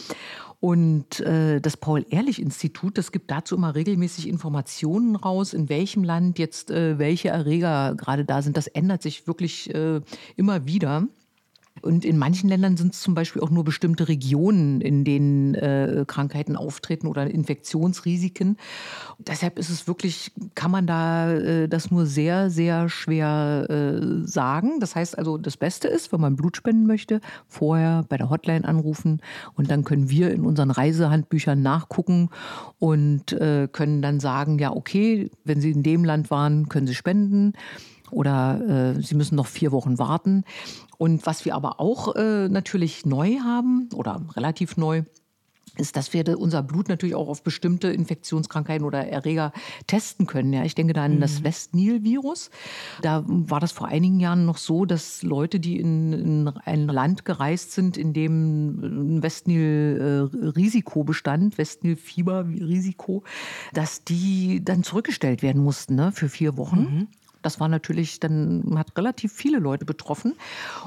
Und 0.60 1.20
äh, 1.20 1.60
das 1.60 1.76
Paul-Ehrlich-Institut, 1.76 2.98
das 2.98 3.12
gibt 3.12 3.30
dazu 3.30 3.54
immer 3.54 3.76
regelmäßig 3.76 4.26
Informationen 4.26 5.14
raus, 5.14 5.54
in 5.54 5.68
welchem 5.68 6.02
Land 6.02 6.38
jetzt 6.38 6.70
äh, 6.70 6.98
welche 6.98 7.28
Erreger 7.28 7.94
gerade 7.96 8.24
da 8.24 8.42
sind. 8.42 8.56
Das 8.56 8.66
ändert 8.66 9.02
sich 9.02 9.28
wirklich 9.28 9.72
äh, 9.72 10.00
immer 10.36 10.66
wieder. 10.66 11.06
Und 11.88 12.04
in 12.04 12.18
manchen 12.18 12.50
Ländern 12.50 12.76
sind 12.76 12.92
es 12.92 13.00
zum 13.00 13.14
Beispiel 13.14 13.40
auch 13.40 13.48
nur 13.48 13.64
bestimmte 13.64 14.08
Regionen, 14.08 14.82
in 14.82 15.04
denen 15.04 15.54
äh, 15.54 16.04
Krankheiten 16.06 16.54
auftreten 16.54 17.06
oder 17.06 17.30
Infektionsrisiken. 17.30 18.58
Deshalb 19.18 19.58
ist 19.58 19.70
es 19.70 19.86
wirklich, 19.88 20.30
kann 20.54 20.70
man 20.70 20.86
da 20.86 21.32
äh, 21.32 21.66
das 21.66 21.90
nur 21.90 22.04
sehr, 22.04 22.50
sehr 22.50 22.90
schwer 22.90 23.66
äh, 23.70 24.26
sagen. 24.26 24.80
Das 24.80 24.96
heißt 24.96 25.16
also, 25.16 25.38
das 25.38 25.56
Beste 25.56 25.88
ist, 25.88 26.12
wenn 26.12 26.20
man 26.20 26.36
Blut 26.36 26.58
spenden 26.58 26.86
möchte, 26.86 27.22
vorher 27.46 28.04
bei 28.06 28.18
der 28.18 28.28
Hotline 28.28 28.68
anrufen 28.68 29.22
und 29.54 29.70
dann 29.70 29.82
können 29.82 30.10
wir 30.10 30.30
in 30.30 30.44
unseren 30.44 30.70
Reisehandbüchern 30.70 31.62
nachgucken 31.62 32.28
und 32.78 33.32
äh, 33.32 33.66
können 33.72 34.02
dann 34.02 34.20
sagen, 34.20 34.58
ja, 34.58 34.76
okay, 34.76 35.30
wenn 35.44 35.62
Sie 35.62 35.70
in 35.70 35.82
dem 35.82 36.04
Land 36.04 36.30
waren, 36.30 36.68
können 36.68 36.86
Sie 36.86 36.94
spenden 36.94 37.54
oder 38.10 38.94
äh, 38.96 39.02
sie 39.02 39.14
müssen 39.14 39.36
noch 39.36 39.46
vier 39.46 39.72
Wochen 39.72 39.98
warten. 39.98 40.44
Und 40.96 41.26
was 41.26 41.44
wir 41.44 41.54
aber 41.54 41.80
auch 41.80 42.16
äh, 42.16 42.48
natürlich 42.48 43.06
neu 43.06 43.38
haben 43.40 43.88
oder 43.94 44.22
relativ 44.36 44.76
neu, 44.76 45.04
ist, 45.78 45.96
dass 45.96 46.12
wir 46.12 46.38
unser 46.38 46.62
Blut 46.62 46.88
natürlich 46.88 47.14
auch 47.14 47.28
auf 47.28 47.42
bestimmte 47.42 47.88
Infektionskrankheiten 47.88 48.86
oder 48.86 49.06
Erreger 49.06 49.52
testen 49.86 50.26
können. 50.26 50.52
Ja, 50.52 50.64
ich 50.64 50.74
denke 50.74 50.92
da 50.92 51.04
an 51.04 51.16
mhm. 51.16 51.20
das 51.20 51.44
West-Nil-Virus. 51.44 52.50
Da 53.02 53.24
war 53.26 53.60
das 53.60 53.72
vor 53.72 53.88
einigen 53.88 54.20
Jahren 54.20 54.44
noch 54.44 54.58
so, 54.58 54.84
dass 54.84 55.22
Leute, 55.22 55.60
die 55.60 55.78
in, 55.78 56.12
in 56.12 56.48
ein 56.48 56.86
Land 56.86 57.24
gereist 57.24 57.72
sind, 57.72 57.96
in 57.96 58.12
dem 58.12 59.16
ein 59.18 59.22
West-Nil-Risiko 59.22 61.04
bestand, 61.04 61.58
West-Nil-Fieber-Risiko, 61.58 63.22
dass 63.72 64.04
die 64.04 64.64
dann 64.64 64.82
zurückgestellt 64.82 65.42
werden 65.42 65.62
mussten 65.62 65.94
ne, 65.94 66.12
für 66.12 66.28
vier 66.28 66.56
Wochen. 66.56 66.80
Mhm. 66.80 67.06
Das 67.42 67.60
war 67.60 67.68
natürlich, 67.68 68.18
dann 68.20 68.74
hat 68.76 68.96
relativ 68.96 69.32
viele 69.32 69.58
Leute 69.58 69.84
betroffen. 69.84 70.34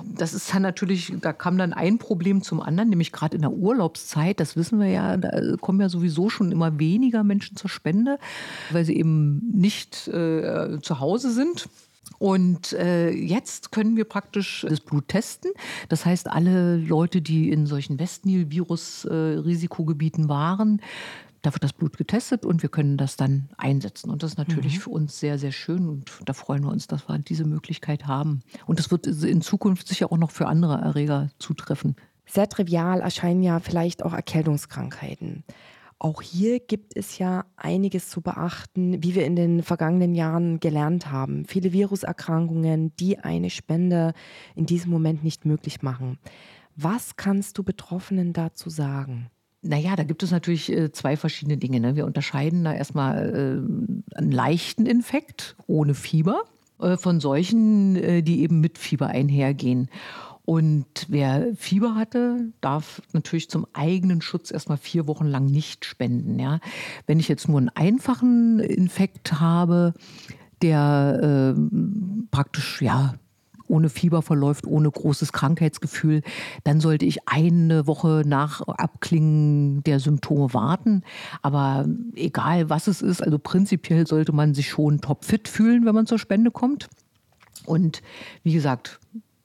Das 0.04 0.34
ist 0.34 0.54
dann 0.54 0.62
natürlich, 0.62 1.14
da 1.22 1.34
kam 1.34 1.58
dann 1.58 1.74
ein 1.74 1.98
Problem 1.98 2.44
zum 2.44 2.62
anderen, 2.62 2.90
nämlich 2.90 3.12
gerade 3.12 3.36
in 3.36 3.42
der 3.42 3.52
Urlaubszeit, 3.52 4.40
das 4.40 4.56
wissen 4.56 4.80
wir 4.80 4.88
ja, 4.88 5.18
da 5.18 5.58
kommen 5.58 5.82
ja 5.82 5.90
sowieso 5.90 6.30
schon 6.30 6.52
immer 6.52 6.78
weniger 6.80 7.24
Menschen 7.24 7.58
zur 7.58 7.70
Spende, 7.70 8.20
weil 8.72 8.86
sie 8.86 8.98
eben 8.98 9.42
nicht 9.54 10.08
äh, 10.08 10.80
zu 10.82 11.00
Hause 11.00 11.32
sind. 11.32 11.68
Und 12.20 12.74
äh, 12.74 13.10
jetzt 13.10 13.72
können 13.72 13.96
wir 13.96 14.04
praktisch 14.06 14.66
das 14.68 14.80
Blut 14.80 15.08
testen. 15.08 15.52
Das 15.90 16.06
heißt, 16.06 16.30
alle 16.30 16.78
Leute, 16.78 17.22
die 17.22 17.50
in 17.50 17.66
solchen 17.66 17.98
Westnil-Virus-Risikogebieten 17.98 20.26
äh, 20.26 20.30
waren, 20.30 20.82
da 21.42 21.54
wird 21.54 21.64
das 21.64 21.74
Blut 21.74 21.98
getestet 21.98 22.46
und 22.46 22.62
wir 22.62 22.70
können 22.70 22.98
das 22.98 23.16
dann 23.16 23.50
einsetzen. 23.58 24.10
Und 24.10 24.24
das 24.24 24.32
ist 24.32 24.38
natürlich 24.38 24.78
mhm. 24.78 24.82
für 24.82 24.90
uns 24.92 25.20
sehr, 25.20 25.40
sehr 25.40 25.52
schön 25.52 25.90
und 25.90 26.12
da 26.26 26.34
freuen 26.34 26.64
wir 26.64 26.72
uns, 26.72 26.88
dass 26.88 27.08
wir 27.08 27.18
diese 27.20 27.46
Möglichkeit 27.46 28.08
haben. 28.08 28.42
Und 28.68 28.80
das 28.80 28.92
wird 28.92 29.08
in 29.08 29.42
Zukunft 29.42 29.88
sicher 29.88 30.12
auch 30.12 30.18
noch 30.18 30.32
für 30.32 30.48
andere 30.48 30.76
Erreger 30.76 31.30
zutreffen. 31.40 31.96
Sehr 32.26 32.48
trivial 32.48 33.02
erscheinen 33.02 33.44
ja 33.44 33.60
vielleicht 33.60 34.04
auch 34.04 34.14
Erkältungskrankheiten. 34.14 35.44
Auch 36.00 36.22
hier 36.22 36.60
gibt 36.60 36.96
es 36.96 37.20
ja 37.20 37.46
einiges 37.58 38.10
zu 38.10 38.22
beachten, 38.22 39.04
wie 39.04 39.14
wir 39.14 39.26
in 39.26 39.36
den 39.36 39.62
vergangenen 39.62 40.16
Jahren 40.16 40.60
gelernt 40.60 41.12
haben. 41.12 41.46
Viele 41.46 41.74
Viruserkrankungen, 41.74 42.96
die 42.96 43.20
eine 43.20 43.52
Spende 43.52 44.14
in 44.56 44.66
diesem 44.66 44.90
Moment 44.90 45.24
nicht 45.24 45.46
möglich 45.46 45.84
machen. 45.84 46.18
Was 46.76 47.18
kannst 47.18 47.58
du 47.58 47.64
Betroffenen 47.64 48.34
dazu 48.34 48.72
sagen? 48.72 49.30
Naja, 49.64 49.96
da 49.96 50.04
gibt 50.04 50.24
es 50.24 50.32
natürlich 50.32 50.72
äh, 50.72 50.92
zwei 50.92 51.16
verschiedene 51.16 51.58
Dinge. 51.58 51.80
Ne? 51.80 51.96
Wir 51.96 52.06
unterscheiden 52.06 52.64
da 52.64 52.74
erstmal 52.74 53.30
äh, 53.30 54.18
einen 54.18 54.32
leichten 54.32 54.88
Infekt 54.88 55.56
ohne 55.68 55.94
Fieber 55.94 56.44
äh, 56.80 56.98
von 56.98 57.20
solchen, 57.20 58.24
die 58.24 58.42
eben 58.42 58.60
mit 58.60 58.80
Fieber 58.80 59.08
einhergehen. 59.08 59.90
Und 60.44 61.06
wer 61.08 61.56
Fieber 61.56 61.94
hatte, 61.94 62.52
darf 62.60 63.04
natürlich 63.14 63.50
zum 63.50 63.68
eigenen 63.74 64.22
Schutz 64.22 64.50
erstmal 64.50 64.78
vier 64.78 65.06
Wochen 65.08 65.26
lang 65.26 65.46
nicht 65.46 65.86
spenden. 65.86 66.40
Ja? 66.40 66.60
Wenn 67.06 67.20
ich 67.20 67.28
jetzt 67.28 67.48
nur 67.48 67.60
einen 67.60 67.70
einfachen 67.70 68.60
Infekt 68.60 69.40
habe, 69.40 69.94
der 70.64 71.54
äh, 71.56 71.62
praktisch 72.32 72.82
ja 72.82 73.14
ohne 73.72 73.90
Fieber 73.90 74.22
verläuft, 74.22 74.68
ohne 74.68 74.92
großes 74.92 75.34
Krankheitsgefühl, 75.34 76.22
dann 76.64 76.80
sollte 76.80 77.06
ich 77.06 77.28
eine 77.28 77.88
Woche 77.88 78.24
nach 78.26 78.62
Abklingen 78.62 79.82
der 79.84 80.00
Symptome 80.00 80.54
warten. 80.54 81.04
Aber 81.42 81.86
egal 82.16 82.70
was 82.70 82.88
es 82.88 83.02
ist, 83.02 83.24
also 83.24 83.40
prinzipiell 83.40 84.06
sollte 84.06 84.34
man 84.34 84.54
sich 84.54 84.70
schon 84.70 85.02
topfit 85.02 85.48
fühlen, 85.48 85.86
wenn 85.86 85.96
man 85.96 86.06
zur 86.06 86.20
Spende 86.20 86.52
kommt. 86.52 86.90
Und 87.66 88.02
wie 88.44 88.54
gesagt, 88.54 89.00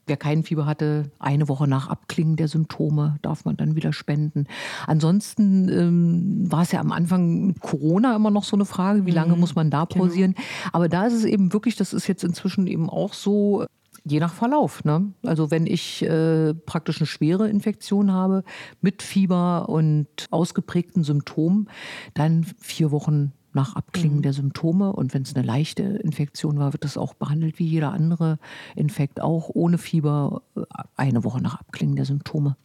Wer 0.08 0.16
kein 0.16 0.44
Fieber 0.44 0.66
hatte, 0.66 1.10
eine 1.18 1.48
Woche 1.48 1.66
nach 1.66 1.88
Abklingen 1.88 2.36
der 2.36 2.46
Symptome 2.46 3.16
darf 3.22 3.44
man 3.44 3.56
dann 3.56 3.74
wieder 3.74 3.92
spenden. 3.92 4.46
Ansonsten 4.86 5.68
ähm, 5.68 6.50
war 6.50 6.62
es 6.62 6.70
ja 6.70 6.78
am 6.78 6.92
Anfang 6.92 7.48
mit 7.48 7.60
Corona 7.60 8.14
immer 8.14 8.30
noch 8.30 8.44
so 8.44 8.56
eine 8.56 8.66
Frage, 8.66 9.04
wie 9.04 9.10
lange 9.10 9.34
mhm, 9.34 9.40
muss 9.40 9.56
man 9.56 9.68
da 9.68 9.84
genau. 9.84 10.04
pausieren. 10.04 10.34
Genau. 10.34 10.46
Aber 10.72 10.88
da 10.88 11.06
ist 11.06 11.12
es 11.12 11.24
eben 11.24 11.52
wirklich, 11.52 11.74
das 11.74 11.92
ist 11.92 12.06
jetzt 12.06 12.22
inzwischen 12.22 12.68
eben 12.68 12.88
auch 12.88 13.14
so, 13.14 13.66
je 14.04 14.20
nach 14.20 14.34
Verlauf. 14.34 14.84
Ne? 14.84 15.12
Also 15.22 15.50
wenn 15.50 15.66
ich 15.66 16.02
äh, 16.02 16.54
praktisch 16.54 16.98
eine 17.00 17.06
schwere 17.06 17.48
Infektion 17.48 18.12
habe 18.12 18.44
mit 18.80 19.02
Fieber 19.02 19.68
und 19.68 20.06
ausgeprägten 20.30 21.02
Symptomen, 21.02 21.68
dann 22.14 22.46
vier 22.58 22.90
Wochen 22.90 23.32
nach 23.56 23.74
Abklingen 23.74 24.18
mhm. 24.18 24.22
der 24.22 24.32
Symptome. 24.32 24.92
Und 24.92 25.14
wenn 25.14 25.22
es 25.22 25.34
eine 25.34 25.44
leichte 25.44 25.82
Infektion 25.82 26.58
war, 26.58 26.72
wird 26.72 26.84
das 26.84 26.96
auch 26.96 27.14
behandelt 27.14 27.58
wie 27.58 27.66
jeder 27.66 27.92
andere 27.92 28.38
Infekt, 28.76 29.20
auch 29.20 29.50
ohne 29.52 29.78
Fieber, 29.78 30.42
äh, 30.56 30.60
eine 30.94 31.24
Woche 31.24 31.40
nach 31.40 31.58
Abklingen 31.58 31.96
der 31.96 32.04
Symptome. 32.04 32.56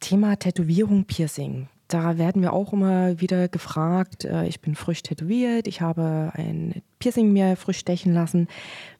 Thema 0.00 0.36
Tätowierung, 0.36 1.04
Piercing. 1.04 1.68
Da 1.88 2.18
werden 2.18 2.42
wir 2.42 2.52
auch 2.52 2.72
immer 2.72 3.20
wieder 3.20 3.48
gefragt, 3.48 4.24
äh, 4.24 4.46
ich 4.46 4.60
bin 4.60 4.74
frisch 4.74 5.02
tätowiert, 5.02 5.68
ich 5.68 5.80
habe 5.80 6.32
ein 6.34 6.82
Piercing 6.98 7.32
mir 7.32 7.56
frisch 7.56 7.78
stechen 7.78 8.12
lassen. 8.12 8.48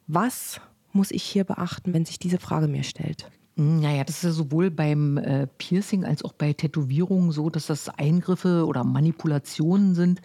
Was 0.06 0.60
muss 0.96 1.10
ich 1.10 1.22
hier 1.22 1.44
beachten, 1.44 1.94
wenn 1.94 2.04
sich 2.04 2.18
diese 2.18 2.38
Frage 2.38 2.68
mir 2.68 2.82
stellt? 2.82 3.30
Naja, 3.58 4.04
das 4.04 4.16
ist 4.16 4.24
ja 4.24 4.30
sowohl 4.32 4.70
beim 4.70 5.16
äh, 5.16 5.46
Piercing 5.46 6.04
als 6.04 6.22
auch 6.22 6.34
bei 6.34 6.52
Tätowierungen 6.52 7.32
so, 7.32 7.48
dass 7.48 7.64
das 7.66 7.88
Eingriffe 7.88 8.66
oder 8.66 8.84
Manipulationen 8.84 9.94
sind, 9.94 10.20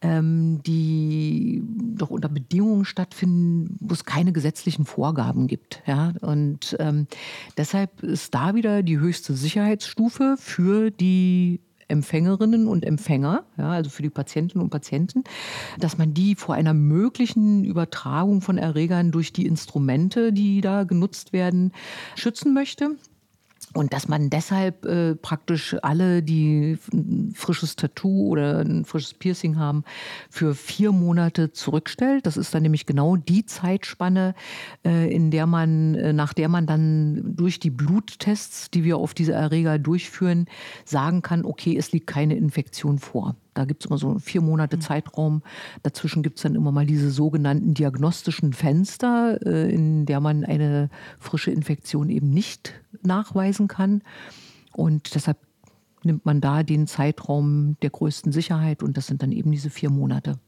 ähm, 0.00 0.62
die 0.64 1.60
doch 1.96 2.10
unter 2.10 2.28
Bedingungen 2.28 2.84
stattfinden, 2.84 3.76
wo 3.80 3.94
es 3.94 4.04
keine 4.04 4.32
gesetzlichen 4.32 4.84
Vorgaben 4.84 5.48
gibt. 5.48 5.82
Ja? 5.86 6.12
Und 6.20 6.76
ähm, 6.78 7.08
deshalb 7.56 8.04
ist 8.04 8.32
da 8.32 8.54
wieder 8.54 8.84
die 8.84 9.00
höchste 9.00 9.34
Sicherheitsstufe 9.34 10.36
für 10.38 10.92
die 10.92 11.58
Empfängerinnen 11.88 12.66
und 12.66 12.84
Empfänger, 12.84 13.44
ja, 13.56 13.70
also 13.70 13.90
für 13.90 14.02
die 14.02 14.10
Patientinnen 14.10 14.62
und 14.62 14.70
Patienten, 14.70 15.24
dass 15.78 15.98
man 15.98 16.14
die 16.14 16.34
vor 16.34 16.54
einer 16.54 16.74
möglichen 16.74 17.64
Übertragung 17.64 18.40
von 18.42 18.58
Erregern 18.58 19.10
durch 19.10 19.32
die 19.32 19.46
Instrumente, 19.46 20.32
die 20.32 20.60
da 20.60 20.84
genutzt 20.84 21.32
werden, 21.32 21.72
schützen 22.14 22.54
möchte. 22.54 22.96
Und 23.74 23.92
dass 23.92 24.08
man 24.08 24.30
deshalb 24.30 24.84
äh, 24.86 25.14
praktisch 25.14 25.76
alle, 25.82 26.22
die 26.22 26.78
ein 26.92 27.32
frisches 27.34 27.76
Tattoo 27.76 28.28
oder 28.28 28.60
ein 28.60 28.84
frisches 28.84 29.14
Piercing 29.14 29.58
haben, 29.58 29.84
für 30.30 30.54
vier 30.54 30.92
Monate 30.92 31.52
zurückstellt. 31.52 32.26
Das 32.26 32.36
ist 32.36 32.54
dann 32.54 32.62
nämlich 32.62 32.86
genau 32.86 33.16
die 33.16 33.44
Zeitspanne, 33.44 34.34
äh, 34.86 35.12
in 35.14 35.30
der 35.30 35.46
man, 35.46 35.94
äh, 35.94 36.12
nach 36.12 36.32
der 36.32 36.48
man 36.48 36.66
dann 36.66 37.36
durch 37.36 37.60
die 37.60 37.70
Bluttests, 37.70 38.70
die 38.70 38.84
wir 38.84 38.96
auf 38.96 39.12
diese 39.12 39.32
Erreger 39.32 39.78
durchführen, 39.78 40.46
sagen 40.84 41.22
kann, 41.22 41.44
okay, 41.44 41.76
es 41.76 41.92
liegt 41.92 42.06
keine 42.06 42.36
Infektion 42.36 42.98
vor. 42.98 43.36
Da 43.58 43.64
gibt 43.64 43.82
es 43.82 43.90
immer 43.90 43.98
so 43.98 44.20
vier 44.20 44.40
Monate 44.40 44.76
mhm. 44.76 44.82
Zeitraum. 44.82 45.42
Dazwischen 45.82 46.22
gibt 46.22 46.36
es 46.38 46.44
dann 46.44 46.54
immer 46.54 46.70
mal 46.70 46.86
diese 46.86 47.10
sogenannten 47.10 47.74
diagnostischen 47.74 48.52
Fenster, 48.52 49.44
äh, 49.44 49.68
in 49.74 50.06
der 50.06 50.20
man 50.20 50.44
eine 50.44 50.90
frische 51.18 51.50
Infektion 51.50 52.08
eben 52.08 52.30
nicht 52.30 52.72
nachweisen 53.02 53.66
kann. 53.66 54.02
Und 54.72 55.16
deshalb 55.16 55.38
nimmt 56.04 56.24
man 56.24 56.40
da 56.40 56.62
den 56.62 56.86
Zeitraum 56.86 57.76
der 57.82 57.90
größten 57.90 58.30
Sicherheit 58.30 58.84
und 58.84 58.96
das 58.96 59.08
sind 59.08 59.24
dann 59.24 59.32
eben 59.32 59.50
diese 59.50 59.70
vier 59.70 59.90
Monate. 59.90 60.38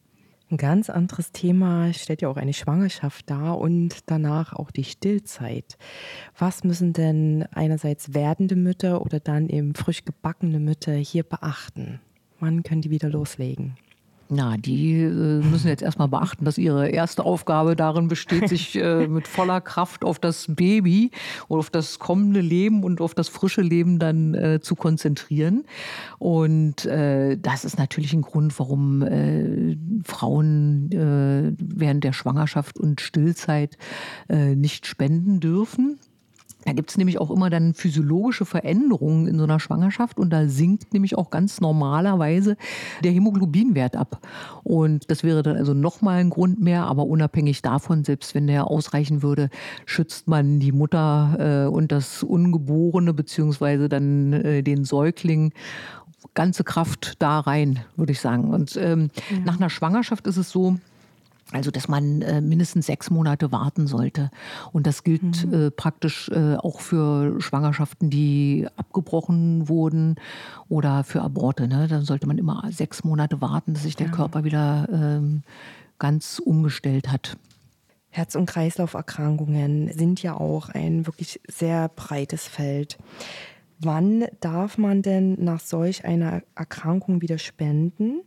Ein 0.49 0.57
ganz 0.57 0.89
anderes 0.89 1.33
Thema 1.33 1.93
stellt 1.93 2.23
ja 2.23 2.29
auch 2.29 2.37
eine 2.37 2.53
Schwangerschaft 2.53 3.29
dar 3.29 3.59
und 3.59 3.99
danach 4.07 4.53
auch 4.53 4.71
die 4.71 4.85
Stillzeit. 4.85 5.79
Was 6.39 6.63
müssen 6.63 6.93
denn 6.93 7.45
einerseits 7.51 8.15
werdende 8.15 8.55
Mütter 8.55 9.03
oder 9.03 9.19
dann 9.19 9.49
eben 9.49 9.75
frisch 9.75 10.05
gebackene 10.05 10.61
Mütter 10.61 10.95
hier 10.95 11.25
beachten? 11.25 12.01
Wann 12.41 12.63
können 12.63 12.83
die 12.83 12.91
wieder 12.91 13.09
loslegen? 13.09 13.77
Na, 14.33 14.57
die 14.57 14.93
äh, 14.93 15.43
müssen 15.43 15.67
jetzt 15.67 15.83
erstmal 15.83 16.07
beachten, 16.07 16.45
dass 16.45 16.57
ihre 16.57 16.89
erste 16.89 17.25
Aufgabe 17.25 17.75
darin 17.75 18.07
besteht, 18.07 18.49
sich 18.49 18.77
äh, 18.81 19.09
mit 19.09 19.27
voller 19.27 19.61
Kraft 19.61 20.05
auf 20.05 20.21
das 20.21 20.47
Baby 20.49 21.11
und 21.49 21.59
auf 21.59 21.69
das 21.69 21.99
kommende 21.99 22.41
Leben 22.41 22.85
und 22.85 23.01
auf 23.01 23.13
das 23.13 23.29
frische 23.29 23.61
Leben 23.61 23.99
dann 23.99 24.35
äh, 24.35 24.61
zu 24.61 24.77
konzentrieren. 24.77 25.65
Und 26.21 26.87
äh, 26.87 27.39
das 27.39 27.65
ist 27.65 27.77
natürlich 27.77 28.13
ein 28.13 28.23
Grund, 28.23 28.57
warum 28.61 29.03
äh, 29.03 29.77
Frauen 30.05 30.93
äh, 30.93 31.53
während 31.59 32.05
der 32.05 32.13
Schwangerschaft 32.13 32.79
und 32.79 33.01
Stillzeit 33.01 33.77
nicht 34.29 34.87
spenden 34.87 35.41
dürfen. 35.41 35.99
Da 36.65 36.73
gibt 36.73 36.91
es 36.91 36.99
nämlich 36.99 37.19
auch 37.19 37.31
immer 37.31 37.49
dann 37.49 37.73
physiologische 37.75 38.45
Veränderungen 38.45 39.27
in 39.27 39.39
so 39.39 39.45
einer 39.45 39.61
Schwangerschaft 39.61 40.19
und 40.19 40.31
da 40.31 40.47
sinkt 40.47 40.93
nämlich 40.93 41.17
auch 41.17 41.31
ganz 41.31 41.61
normalerweise 41.61 42.57
der 43.03 43.13
Hämoglobinwert 43.13 43.97
ab. 43.97 44.21
Und 44.63 45.11
das 45.11 45.25
wäre 45.25 45.43
dann 45.43 45.57
also 45.57 45.73
nochmal 45.73 46.21
ein 46.21 46.31
Grund 46.31 46.61
mehr, 46.61 46.85
aber 46.85 47.07
unabhängig 47.07 47.63
davon, 47.63 48.05
selbst 48.05 48.35
wenn 48.35 48.47
der 48.47 48.67
ausreichen 48.67 49.23
würde, 49.23 49.49
schützt 49.87 50.29
man 50.29 50.61
die 50.61 50.73
Mutter 50.73 51.67
äh, 51.67 51.69
und 51.69 51.93
das 51.93 52.23
Ungeborene 52.23 53.15
beziehungsweise 53.15 53.89
dann 53.89 54.33
äh, 54.33 54.63
den 54.63 54.85
Säugling 54.85 55.53
ganze 56.35 56.65
Kraft 56.65 57.15
da 57.19 57.41
rein, 57.41 57.81
würde 57.97 58.13
ich 58.13 58.21
sagen. 58.21 58.53
Und 58.53 58.77
ähm, 58.77 59.11
ja. 59.31 59.39
nach 59.45 59.57
einer 59.57 59.71
Schwangerschaft 59.71 60.27
ist 60.27 60.37
es 60.37 60.51
so, 60.51 60.77
also, 61.53 61.71
dass 61.71 61.89
man 61.89 62.23
äh, 62.23 62.41
mindestens 62.41 62.87
sechs 62.87 63.11
Monate 63.11 63.51
warten 63.51 63.87
sollte. 63.87 64.31
Und 64.73 64.87
das 64.87 65.03
gilt 65.03 65.47
mhm. 65.47 65.55
äh, 65.55 65.71
praktisch 65.71 66.29
äh, 66.29 66.57
auch 66.57 66.81
für 66.81 67.41
Schwangerschaften, 67.41 68.09
die 68.09 68.69
abgebrochen 68.77 69.69
wurden 69.69 70.17
oder 70.69 71.03
für 71.03 71.23
Aborte. 71.23 71.67
Ne? 71.67 71.89
Dann 71.89 72.05
sollte 72.05 72.27
man 72.27 72.39
immer 72.39 72.63
sechs 72.71 73.03
Monate 73.03 73.41
warten, 73.41 73.75
dass 73.75 73.83
sich 73.83 73.97
der 73.97 74.07
ja. 74.07 74.13
Körper 74.13 74.45
wieder 74.45 74.89
ähm, 74.93 75.43
ganz 75.99 76.39
umgestellt 76.39 77.11
hat. 77.11 77.37
Herz- 78.11 78.35
und 78.35 78.47
Kreislauferkrankungen 78.47 79.93
sind 79.93 80.23
ja 80.23 80.35
auch 80.35 80.69
ein 80.69 81.07
wirklich 81.07 81.41
sehr 81.49 81.89
breites 81.89 82.47
Feld. 82.47 82.99
Wann 83.79 84.25
darf 84.41 84.79
man 84.79 85.03
denn 85.03 85.43
nach 85.43 85.61
solch 85.61 86.05
einer 86.05 86.43
Erkrankung 86.55 87.23
wieder 87.23 87.39
spenden? 87.39 88.21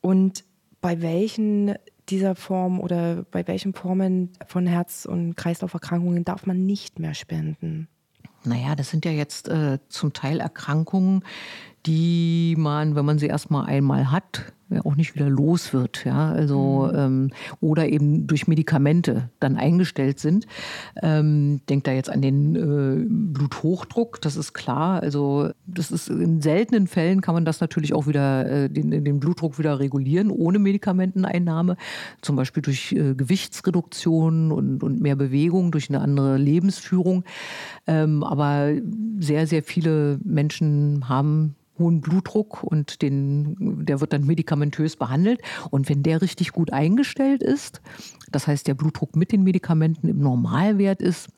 Und 0.00 0.44
bei 0.80 1.02
welchen 1.02 1.74
dieser 2.10 2.34
Form 2.34 2.80
oder 2.80 3.24
bei 3.30 3.46
welchen 3.46 3.74
Formen 3.74 4.30
von 4.46 4.66
Herz- 4.66 5.06
und 5.06 5.36
Kreislauferkrankungen 5.36 6.24
darf 6.24 6.46
man 6.46 6.64
nicht 6.66 6.98
mehr 6.98 7.14
spenden? 7.14 7.88
Naja, 8.44 8.74
das 8.74 8.90
sind 8.90 9.04
ja 9.04 9.10
jetzt 9.10 9.48
äh, 9.48 9.78
zum 9.88 10.12
Teil 10.12 10.40
Erkrankungen, 10.40 11.24
die 11.86 12.54
man, 12.58 12.94
wenn 12.94 13.04
man 13.04 13.18
sie 13.18 13.26
erstmal 13.26 13.66
einmal 13.66 14.10
hat, 14.10 14.52
auch 14.84 14.96
nicht 14.96 15.14
wieder 15.14 15.28
los 15.28 15.72
wird, 15.72 16.04
ja, 16.04 16.30
also 16.30 16.88
mhm. 16.92 16.98
ähm, 16.98 17.30
oder 17.60 17.88
eben 17.88 18.26
durch 18.26 18.46
Medikamente 18.46 19.28
dann 19.40 19.56
eingestellt 19.56 20.20
sind. 20.20 20.46
Ähm, 21.02 21.60
denkt 21.68 21.86
da 21.86 21.92
jetzt 21.92 22.10
an 22.10 22.22
den 22.22 22.54
äh, 22.56 23.04
Bluthochdruck, 23.08 24.20
das 24.20 24.36
ist 24.36 24.52
klar. 24.52 25.02
Also 25.02 25.50
das 25.66 25.90
ist 25.90 26.08
in 26.08 26.40
seltenen 26.40 26.86
Fällen 26.86 27.20
kann 27.20 27.34
man 27.34 27.44
das 27.44 27.60
natürlich 27.60 27.94
auch 27.94 28.06
wieder 28.06 28.46
äh, 28.48 28.70
den, 28.70 28.90
den 29.04 29.20
Blutdruck 29.20 29.58
wieder 29.58 29.80
regulieren 29.80 30.30
ohne 30.30 30.58
Medikamenteneinnahme, 30.58 31.76
zum 32.22 32.36
Beispiel 32.36 32.62
durch 32.62 32.92
äh, 32.92 33.14
Gewichtsreduktion 33.14 34.52
und, 34.52 34.82
und 34.82 35.00
mehr 35.00 35.16
Bewegung, 35.16 35.72
durch 35.72 35.88
eine 35.88 36.00
andere 36.00 36.36
Lebensführung. 36.36 37.24
Ähm, 37.86 38.22
aber 38.22 38.72
sehr 39.18 39.46
sehr 39.46 39.62
viele 39.62 40.18
Menschen 40.24 41.08
haben 41.08 41.56
hohen 41.80 42.00
Blutdruck 42.00 42.62
und 42.62 43.02
den, 43.02 43.84
der 43.84 44.00
wird 44.00 44.12
dann 44.12 44.24
medikamentös 44.26 44.59
behandelt. 44.98 45.40
Und 45.70 45.88
wenn 45.88 46.02
der 46.02 46.20
richtig 46.20 46.52
gut 46.52 46.72
eingestellt 46.72 47.42
ist, 47.42 47.80
das 48.30 48.46
heißt 48.46 48.66
der 48.66 48.74
Blutdruck 48.74 49.16
mit 49.16 49.32
den 49.32 49.42
Medikamenten 49.42 50.08
im 50.08 50.18
Normalwert 50.18 51.00
ist, 51.00 51.28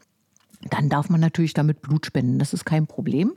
dann 0.71 0.89
darf 0.89 1.11
man 1.11 1.21
natürlich 1.21 1.55
damit 1.55 1.83
Blut 1.83 2.07
spenden. 2.07 2.39
Das 2.39 2.53
ist 2.53 2.65
kein 2.65 2.87
Problem. 2.87 3.33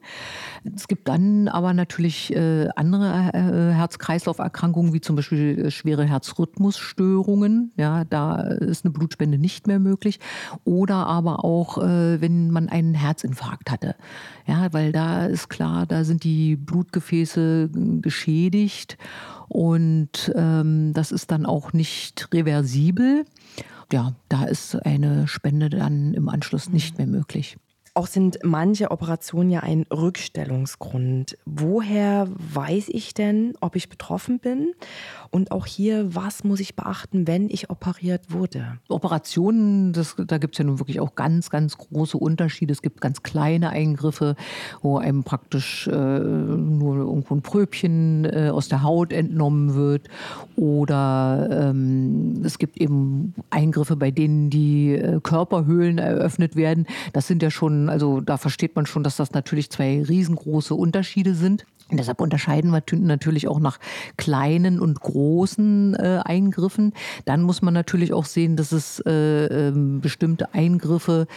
Es 0.75 0.87
gibt 0.87 1.07
dann 1.07 1.47
aber 1.47 1.73
natürlich 1.73 2.35
äh, 2.35 2.69
andere 2.75 3.31
äh, 3.33 3.73
Herz-Kreislauf-Erkrankungen, 3.73 4.93
wie 4.93 5.01
zum 5.01 5.15
Beispiel 5.15 5.65
äh, 5.65 5.71
schwere 5.71 6.05
Herzrhythmusstörungen. 6.05 7.71
Ja, 7.77 8.03
da 8.05 8.41
ist 8.41 8.85
eine 8.85 8.91
Blutspende 8.91 9.37
nicht 9.37 9.67
mehr 9.67 9.79
möglich. 9.79 10.19
Oder 10.63 11.07
aber 11.07 11.43
auch, 11.43 11.77
äh, 11.79 12.21
wenn 12.21 12.51
man 12.51 12.69
einen 12.69 12.93
Herzinfarkt 12.93 13.71
hatte. 13.71 13.95
Ja, 14.45 14.71
weil 14.73 14.91
da 14.91 15.25
ist 15.25 15.49
klar, 15.49 15.85
da 15.85 16.03
sind 16.03 16.23
die 16.23 16.55
Blutgefäße 16.55 17.69
äh, 17.73 17.99
geschädigt 18.01 18.97
und 19.47 20.31
ähm, 20.35 20.93
das 20.93 21.11
ist 21.11 21.31
dann 21.31 21.45
auch 21.45 21.73
nicht 21.73 22.29
reversibel 22.33 23.25
ja, 23.91 24.15
da 24.29 24.45
ist 24.45 24.75
eine 24.75 25.27
Spende 25.27 25.69
dann 25.69 26.13
im 26.13 26.29
Anschluss 26.29 26.69
nicht 26.69 26.97
mehr 26.97 27.07
möglich. 27.07 27.57
Auch 27.97 28.07
sind 28.07 28.39
manche 28.43 28.91
Operationen 28.91 29.49
ja 29.49 29.61
ein 29.61 29.85
Rückstellungsgrund. 29.89 31.37
Woher 31.45 32.27
weiß 32.53 32.89
ich 32.89 33.13
denn, 33.13 33.53
ob 33.61 33.77
ich 33.77 33.87
betroffen 33.87 34.39
bin? 34.39 34.73
Und 35.31 35.51
auch 35.51 35.65
hier, 35.65 36.13
was 36.13 36.43
muss 36.43 36.59
ich 36.59 36.75
beachten, 36.75 37.25
wenn 37.25 37.49
ich 37.49 37.69
operiert 37.69 38.33
wurde? 38.33 38.79
Operationen, 38.89 39.93
das, 39.93 40.15
da 40.27 40.39
gibt 40.39 40.55
es 40.55 40.59
ja 40.59 40.65
nun 40.65 40.79
wirklich 40.79 40.99
auch 40.99 41.15
ganz, 41.15 41.49
ganz 41.49 41.77
große 41.77 42.17
Unterschiede. 42.17 42.73
Es 42.73 42.81
gibt 42.81 42.99
ganz 42.99 43.23
kleine 43.23 43.69
Eingriffe, 43.69 44.35
wo 44.81 44.97
einem 44.97 45.23
praktisch 45.23 45.87
äh, 45.87 45.91
nur 45.91 46.97
irgendwo 46.97 47.35
ein 47.35 47.41
Pröbchen 47.41 48.25
äh, 48.25 48.49
aus 48.49 48.67
der 48.67 48.83
Haut 48.83 49.13
entnommen 49.13 49.73
wird. 49.73 50.09
Oder 50.57 51.47
ähm, 51.69 52.41
es 52.43 52.57
gibt 52.57 52.77
eben 52.77 53.33
Eingriffe, 53.51 53.95
bei 53.95 54.11
denen 54.11 54.49
die 54.49 54.95
äh, 54.95 55.21
Körperhöhlen 55.21 55.97
eröffnet 55.97 56.57
werden. 56.57 56.87
Das 57.13 57.27
sind 57.27 57.41
ja 57.41 57.51
schon 57.51 57.84
also 57.89 58.21
da 58.21 58.37
versteht 58.37 58.75
man 58.75 58.85
schon, 58.85 59.03
dass 59.03 59.17
das 59.17 59.31
natürlich 59.31 59.69
zwei 59.69 60.01
riesengroße 60.03 60.73
Unterschiede 60.73 61.35
sind. 61.35 61.65
Und 61.91 61.97
deshalb 61.99 62.19
unterscheiden 62.19 62.71
wir 62.71 62.81
natürlich 62.97 63.47
auch 63.47 63.59
nach 63.59 63.77
kleinen 64.17 64.79
und 64.79 64.99
großen 64.99 65.93
äh, 65.93 66.19
Eingriffen. 66.25 66.93
Dann 67.25 67.43
muss 67.43 67.61
man 67.61 67.75
natürlich 67.75 68.11
auch 68.11 68.25
sehen, 68.25 68.55
dass 68.55 68.71
es 68.71 69.03
äh, 69.05 69.67
äh, 69.69 69.71
bestimmte 69.75 70.51
Eingriffe 70.55 71.27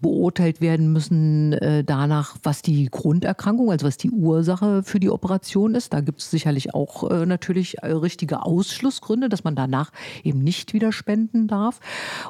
beurteilt 0.00 0.60
werden 0.60 0.92
müssen 0.92 1.54
äh, 1.54 1.82
danach, 1.82 2.36
was 2.44 2.62
die 2.62 2.86
Grunderkrankung, 2.88 3.72
also 3.72 3.84
was 3.84 3.96
die 3.96 4.12
Ursache 4.12 4.84
für 4.84 5.00
die 5.00 5.10
Operation 5.10 5.74
ist. 5.74 5.92
Da 5.92 6.00
gibt 6.00 6.20
es 6.20 6.30
sicherlich 6.30 6.72
auch 6.72 7.10
äh, 7.10 7.26
natürlich 7.26 7.78
äh, 7.78 7.88
richtige 7.88 8.44
Ausschlussgründe, 8.44 9.28
dass 9.28 9.42
man 9.42 9.56
danach 9.56 9.90
eben 10.22 10.38
nicht 10.38 10.72
wieder 10.72 10.92
spenden 10.92 11.48
darf. 11.48 11.80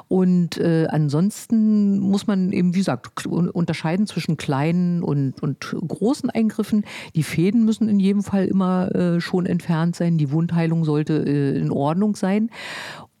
Und 0.07 0.59
ansonsten 0.59 1.99
muss 1.99 2.27
man 2.27 2.51
eben, 2.51 2.73
wie 2.73 2.79
gesagt, 2.79 3.25
unterscheiden 3.27 4.07
zwischen 4.07 4.37
kleinen 4.37 5.03
und, 5.03 5.41
und 5.41 5.75
großen 5.87 6.29
Eingriffen. 6.29 6.83
Die 7.15 7.23
Fäden 7.23 7.66
müssen 7.67 7.87
in 7.87 7.99
jedem 7.99 8.23
Fall 8.23 8.45
immer 8.45 8.93
äh, 8.95 9.21
schon 9.21 9.45
entfernt 9.45 9.95
sein. 9.95 10.17
Die 10.17 10.31
Wundheilung 10.31 10.85
sollte 10.85 11.13
äh, 11.13 11.59
in 11.59 11.69
Ordnung 11.69 12.15
sein 12.15 12.49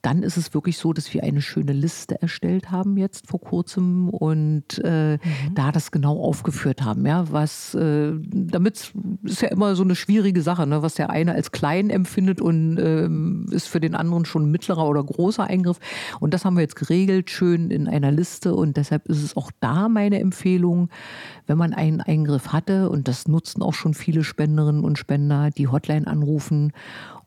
dann 0.07 0.23
ist 0.23 0.37
es 0.37 0.53
wirklich 0.53 0.77
so, 0.77 0.93
dass 0.93 1.13
wir 1.13 1.21
eine 1.23 1.41
schöne 1.41 1.73
Liste 1.73 2.21
erstellt 2.21 2.71
haben 2.71 2.95
jetzt 2.95 3.27
vor 3.27 3.41
kurzem 3.41 4.07
und 4.07 4.81
äh, 4.81 5.15
mhm. 5.15 5.53
da 5.53 5.73
das 5.73 5.91
genau 5.91 6.23
aufgeführt 6.23 6.81
haben. 6.81 7.05
Ja, 7.05 7.29
was 7.29 7.75
äh, 7.75 8.13
damit 8.23 8.93
ist 9.23 9.41
ja 9.41 9.49
immer 9.49 9.75
so 9.75 9.83
eine 9.83 9.95
schwierige 9.95 10.41
Sache, 10.41 10.65
ne? 10.65 10.81
was 10.81 10.93
der 10.93 11.09
eine 11.09 11.33
als 11.33 11.51
klein 11.51 11.89
empfindet 11.89 12.39
und 12.39 12.77
äh, 12.77 13.53
ist 13.53 13.67
für 13.67 13.81
den 13.81 13.95
anderen 13.95 14.23
schon 14.23 14.43
ein 14.43 14.51
mittlerer 14.51 14.87
oder 14.87 15.03
großer 15.03 15.43
Eingriff. 15.43 15.77
Und 16.21 16.33
das 16.33 16.45
haben 16.45 16.55
wir 16.55 16.61
jetzt 16.61 16.77
geregelt, 16.77 17.29
schön 17.29 17.69
in 17.69 17.89
einer 17.89 18.13
Liste. 18.13 18.55
Und 18.55 18.77
deshalb 18.77 19.09
ist 19.09 19.21
es 19.21 19.35
auch 19.35 19.51
da 19.59 19.89
meine 19.89 20.21
Empfehlung, 20.21 20.87
wenn 21.47 21.57
man 21.57 21.73
einen 21.73 21.99
Eingriff 21.99 22.53
hatte, 22.53 22.89
und 22.89 23.09
das 23.09 23.27
nutzen 23.27 23.61
auch 23.61 23.73
schon 23.73 23.93
viele 23.93 24.23
Spenderinnen 24.23 24.85
und 24.85 24.97
Spender, 24.97 25.49
die 25.49 25.67
Hotline 25.67 26.07
anrufen 26.07 26.71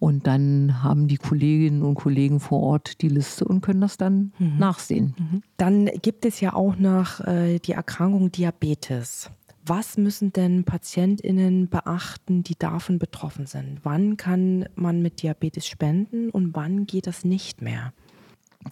und 0.00 0.26
dann 0.26 0.82
haben 0.82 1.08
die 1.08 1.18
Kolleginnen 1.18 1.82
und 1.82 1.94
Kollegen 1.94 2.40
vor 2.40 2.60
Ort 2.62 3.02
die 3.02 3.08
Liste 3.08 3.44
und 3.44 3.60
können 3.60 3.82
das 3.82 3.98
dann 3.98 4.32
mhm. 4.38 4.56
nachsehen. 4.58 5.14
Mhm. 5.16 5.42
Dann 5.58 5.86
gibt 6.00 6.24
es 6.24 6.40
ja 6.40 6.54
auch 6.54 6.76
noch 6.76 7.20
äh, 7.20 7.58
die 7.58 7.72
Erkrankung 7.72 8.32
Diabetes. 8.32 9.30
Was 9.66 9.98
müssen 9.98 10.32
denn 10.32 10.64
PatientInnen 10.64 11.68
beachten, 11.68 12.42
die 12.42 12.56
davon 12.58 12.98
betroffen 12.98 13.44
sind? 13.44 13.80
Wann 13.82 14.16
kann 14.16 14.66
man 14.74 15.02
mit 15.02 15.22
Diabetes 15.22 15.66
spenden 15.66 16.30
und 16.30 16.56
wann 16.56 16.86
geht 16.86 17.06
das 17.06 17.24
nicht 17.24 17.60
mehr? 17.60 17.92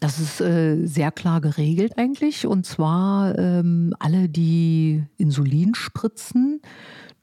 Das 0.01 0.19
ist 0.19 0.41
äh, 0.41 0.87
sehr 0.87 1.13
klar 1.13 1.43
geregelt 1.43 1.99
eigentlich. 1.99 2.47
Und 2.47 2.65
zwar 2.65 3.39
ähm, 3.39 3.95
alle, 3.99 4.31
die 4.31 5.05
Insulin 5.19 5.75
spritzen, 5.75 6.63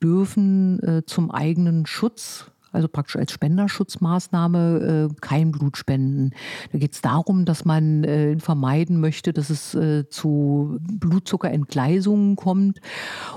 dürfen 0.01 0.79
äh, 0.83 1.03
zum 1.07 1.31
eigenen 1.31 1.87
Schutz 1.87 2.51
also 2.75 2.87
praktisch 2.87 3.15
als 3.15 3.31
Spenderschutzmaßnahme 3.31 5.09
äh, 5.11 5.15
kein 5.21 5.51
Blut 5.51 5.77
spenden. 5.77 6.31
Da 6.71 6.77
geht 6.77 6.93
es 6.93 7.01
darum, 7.01 7.45
dass 7.45 7.65
man 7.65 8.03
äh, 8.03 8.37
vermeiden 8.39 8.99
möchte, 8.99 9.33
dass 9.33 9.49
es 9.49 9.73
äh, 9.73 10.07
zu 10.09 10.77
Blutzuckerentgleisungen 10.81 12.35
kommt. 12.35 12.79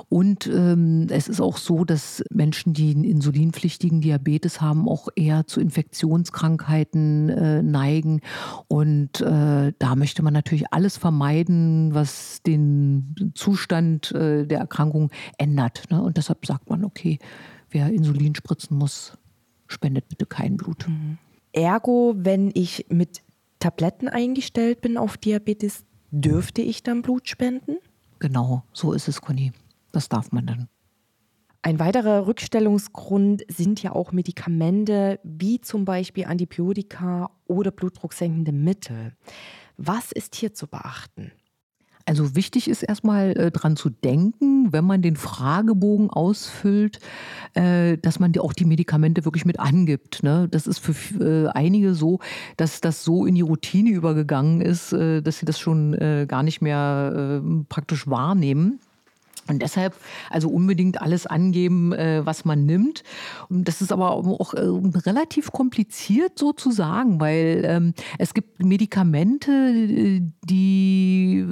Und 0.08 0.46
ähm, 0.46 1.06
es 1.10 1.28
ist 1.28 1.40
auch 1.40 1.56
so, 1.56 1.84
dass 1.84 2.22
Menschen, 2.30 2.74
die 2.74 2.94
einen 2.94 3.04
insulinpflichtigen 3.04 4.00
Diabetes 4.00 4.60
haben, 4.60 4.88
auch 4.88 5.08
eher 5.14 5.46
zu 5.46 5.60
Infektionskrankheiten 5.60 7.28
äh, 7.30 7.62
neigen. 7.62 8.20
Und 8.68 9.20
äh, 9.20 9.72
da 9.78 9.96
möchte 9.96 10.22
man 10.22 10.32
natürlich 10.32 10.72
alles 10.72 10.96
vermeiden, 10.96 11.94
was 11.94 12.42
den 12.42 13.14
Zustand 13.34 14.12
äh, 14.12 14.46
der 14.46 14.58
Erkrankung 14.58 15.10
ändert. 15.38 15.84
Ne? 15.90 16.02
Und 16.02 16.16
deshalb 16.16 16.44
sagt 16.46 16.68
man, 16.70 16.84
okay, 16.84 17.18
wer 17.70 17.90
Insulin 17.90 18.34
spritzen 18.34 18.76
muss, 18.76 19.17
spendet 19.68 20.08
bitte 20.08 20.26
kein 20.26 20.56
Blut. 20.56 20.88
Mhm. 20.88 21.18
Ergo, 21.52 22.14
wenn 22.16 22.50
ich 22.54 22.86
mit 22.88 23.22
Tabletten 23.58 24.08
eingestellt 24.08 24.80
bin 24.80 24.96
auf 24.96 25.16
Diabetes, 25.16 25.84
dürfte 26.10 26.62
ich 26.62 26.82
dann 26.82 27.02
Blut 27.02 27.28
spenden? 27.28 27.76
Genau, 28.18 28.64
so 28.72 28.92
ist 28.92 29.08
es, 29.08 29.20
Conny. 29.20 29.52
Das 29.92 30.08
darf 30.08 30.32
man 30.32 30.46
dann. 30.46 30.68
Ein 31.62 31.80
weiterer 31.80 32.26
Rückstellungsgrund 32.26 33.44
sind 33.48 33.82
ja 33.82 33.92
auch 33.92 34.12
Medikamente 34.12 35.18
wie 35.24 35.60
zum 35.60 35.84
Beispiel 35.84 36.24
Antibiotika 36.24 37.30
oder 37.46 37.70
blutdrucksenkende 37.70 38.52
Mittel. 38.52 39.12
Was 39.76 40.12
ist 40.12 40.34
hier 40.36 40.54
zu 40.54 40.66
beachten? 40.66 41.32
Also 42.08 42.34
wichtig 42.34 42.68
ist 42.68 42.82
erstmal 42.82 43.36
äh, 43.36 43.50
dran 43.50 43.76
zu 43.76 43.90
denken, 43.90 44.72
wenn 44.72 44.86
man 44.86 45.02
den 45.02 45.14
Fragebogen 45.14 46.08
ausfüllt, 46.08 47.00
äh, 47.52 47.98
dass 47.98 48.18
man 48.18 48.32
auch 48.38 48.54
die 48.54 48.64
Medikamente 48.64 49.26
wirklich 49.26 49.44
mit 49.44 49.60
angibt. 49.60 50.22
Ne? 50.22 50.48
Das 50.50 50.66
ist 50.66 50.78
für 50.78 50.94
äh, 51.20 51.48
einige 51.48 51.92
so, 51.92 52.20
dass 52.56 52.80
das 52.80 53.04
so 53.04 53.26
in 53.26 53.34
die 53.34 53.42
Routine 53.42 53.90
übergegangen 53.90 54.62
ist, 54.62 54.94
äh, 54.94 55.20
dass 55.20 55.40
sie 55.40 55.44
das 55.44 55.58
schon 55.58 55.92
äh, 55.92 56.24
gar 56.26 56.42
nicht 56.42 56.62
mehr 56.62 57.42
äh, 57.44 57.64
praktisch 57.68 58.08
wahrnehmen. 58.08 58.80
Und 59.48 59.62
deshalb 59.62 59.94
also 60.30 60.48
unbedingt 60.48 61.00
alles 61.00 61.26
angeben, 61.26 61.92
äh, 61.92 62.24
was 62.24 62.44
man 62.44 62.66
nimmt. 62.66 63.02
Und 63.48 63.66
das 63.66 63.80
ist 63.80 63.92
aber 63.92 64.12
auch 64.12 64.54
äh, 64.54 64.60
relativ 64.60 65.52
kompliziert 65.52 66.38
sozusagen, 66.38 67.20
weil 67.20 67.62
ähm, 67.64 67.94
es 68.18 68.34
gibt 68.34 68.62
Medikamente, 68.62 69.50
äh, 69.50 70.20
die 70.44 71.46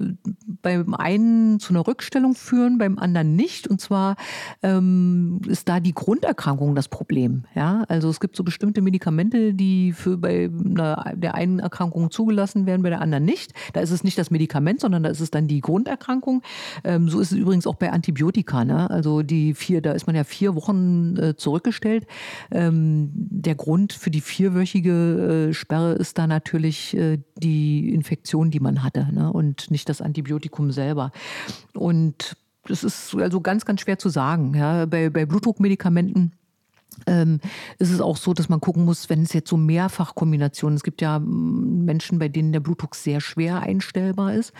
beim 0.63 0.95
einen 0.95 1.59
zu 1.61 1.71
einer 1.73 1.87
Rückstellung 1.87 2.35
führen, 2.35 2.79
beim 2.79 2.99
anderen 2.99 3.35
nicht. 3.35 3.67
Und 3.67 3.81
zwar 3.81 4.17
ähm, 4.63 5.41
ist 5.49 5.69
da 5.69 5.81
die 5.81 5.95
Grunderkrankung 5.95 6.75
das 6.75 6.89
Problem. 6.89 7.45
Ja, 7.55 7.85
also 7.89 8.11
es 8.11 8.21
gibt 8.21 8.37
so 8.37 8.45
bestimmte 8.45 8.83
Medikamente, 8.83 9.55
die 9.55 9.93
für 9.93 10.19
bei 10.19 10.51
der 11.15 11.35
einen 11.35 11.59
Erkrankung 11.59 12.11
zugelassen 12.11 12.67
werden, 12.67 12.83
bei 12.83 12.91
der 12.91 13.01
anderen 13.01 13.25
nicht. 13.25 13.53
Da 13.73 13.81
ist 13.81 13.91
es 13.91 14.05
nicht 14.05 14.19
das 14.19 14.31
Medikament, 14.31 14.81
sondern 14.81 15.03
da 15.03 15.11
ist 15.11 15.21
es 15.21 15.31
dann 15.31 15.49
die 15.49 15.61
Grunderkrankung. 15.61 16.43
Ähm, 16.85 17.09
so 17.09 17.21
ist 17.21 17.33
es 17.33 17.39
übrigens 17.39 17.67
auch 17.67 17.77
bei 17.77 17.86
bei 17.87 17.93
Antibiotika. 17.93 18.65
Ne? 18.65 18.91
Also 18.91 19.23
die 19.23 19.55
vier, 19.55 19.81
da 19.81 19.93
ist 19.93 20.07
man 20.07 20.17
ja 20.17 20.25
vier 20.25 20.55
Wochen 20.55 21.17
äh, 21.17 21.37
zurückgestellt. 21.37 22.07
Ähm, 22.51 23.11
der 23.13 23.55
Grund 23.55 23.93
für 23.93 24.11
die 24.11 24.21
vierwöchige 24.21 25.49
äh, 25.51 25.55
Sperre 25.55 25.93
ist 25.93 26.19
da 26.19 26.27
natürlich 26.27 26.97
äh, 26.97 27.19
die 27.37 27.93
Infektion, 27.95 28.51
die 28.51 28.61
man 28.61 28.83
hatte 28.83 29.09
ne? 29.13 29.33
und 29.33 29.71
nicht 29.71 29.89
das 29.89 30.01
Antibiotikum 30.01 30.73
selber. 30.73 31.13
Und 31.75 32.37
das 32.65 32.83
ist 32.83 33.15
also 33.15 33.41
ganz, 33.41 33.65
ganz 33.65 33.83
schwer 33.83 33.99
zu 33.99 34.09
sagen. 34.09 34.55
Ja? 34.55 34.87
Bei, 34.87 35.09
bei 35.09 35.25
Blutdruckmedikamenten 35.25 36.33
ähm, 37.07 37.41
ist 37.79 37.93
es 37.93 38.01
auch 38.01 38.17
so, 38.17 38.33
dass 38.33 38.49
man 38.49 38.61
gucken 38.61 38.85
muss, 38.85 39.11
wenn 39.11 39.23
es 39.23 39.33
jetzt 39.33 39.51
so 39.51 39.57
Mehrfachkombinationen, 39.57 40.77
es 40.77 40.83
gibt 40.83 41.03
ja 41.03 41.19
mm, 41.19 41.85
Menschen, 41.85 42.19
bei 42.19 42.29
denen 42.29 42.53
der 42.53 42.61
Blutdruck 42.61 42.95
sehr 42.95 43.21
schwer 43.21 43.61
einstellbar 43.61 44.35
ist 44.35 44.53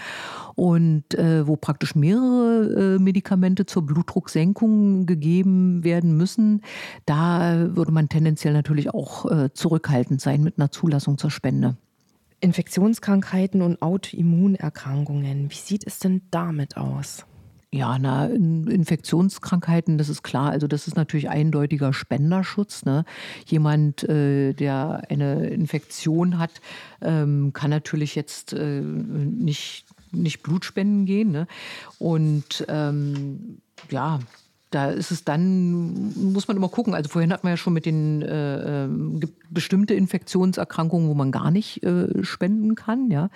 und 0.55 1.15
äh, 1.15 1.47
wo 1.47 1.57
praktisch 1.57 1.95
mehrere 1.95 2.97
äh, 2.97 2.99
Medikamente 2.99 3.67
zur 3.67 3.87
Blutdrucksenkung 3.87 5.07
gegeben 5.07 5.83
werden 5.85 6.17
müssen, 6.17 6.63
da 7.07 7.75
würde 7.75 7.93
man 7.93 8.09
tendenziell 8.09 8.53
natürlich 8.53 8.93
auch 8.93 9.31
äh, 9.31 9.53
zurückhaltend 9.53 10.21
sein 10.21 10.43
mit 10.43 10.59
einer 10.59 10.71
Zulassung 10.71 11.19
zur 11.19 11.31
Spende. 11.31 11.77
Infektionskrankheiten 12.41 13.63
und 13.63 13.81
Autoimmunerkrankungen. 13.81 15.51
Wie 15.51 15.55
sieht 15.55 15.87
es 15.87 15.99
denn 15.99 16.23
damit 16.31 16.77
aus? 16.77 17.25
Ja, 17.73 17.99
na, 17.99 18.27
Infektionskrankheiten, 18.27 19.99
das 19.99 20.09
ist 20.09 20.23
klar. 20.23 20.51
Also 20.51 20.69
das 20.69 20.87
ist 20.87 20.97
natürlich 20.97 21.29
eindeutiger 21.29 21.93
Spenderschutz. 21.93 22.85
Ne? 22.85 23.05
Jemand, 23.47 24.05
äh, 24.05 24.53
der 24.53 25.03
eine 25.11 25.49
Infektion 25.49 26.39
hat, 26.39 26.53
ähm, 27.03 27.53
kann 27.53 27.71
natürlich 27.71 28.15
jetzt 28.15 28.53
äh, 28.53 28.81
nicht, 28.81 29.85
nicht 30.13 30.43
Blut 30.43 30.65
spenden 30.65 31.07
gehen. 31.07 31.33
Ne? 31.33 31.49
Und 31.99 32.65
ähm, 32.69 33.59
ja, 33.91 34.21
da 34.71 34.91
ist 34.91 35.11
es 35.11 35.25
dann, 35.25 36.13
muss 36.33 36.49
man 36.49 36.57
immer 36.57 36.69
gucken. 36.69 36.95
Also 36.95 37.09
vorhin 37.09 37.33
hat 37.33 37.45
man 37.45 37.53
ja 37.53 37.57
schon 37.57 37.73
mit 37.73 37.85
den 37.85 38.23
äh, 38.23 38.85
äh, 38.85 38.89
bestimmte 39.51 39.95
Infektionserkrankungen, 39.95 41.09
wo 41.09 41.15
man 41.15 41.33
gar 41.33 41.51
nicht 41.51 41.83
äh, 41.83 42.23
spenden 42.25 42.75
kann. 42.75 43.11
Ja. 43.11 43.29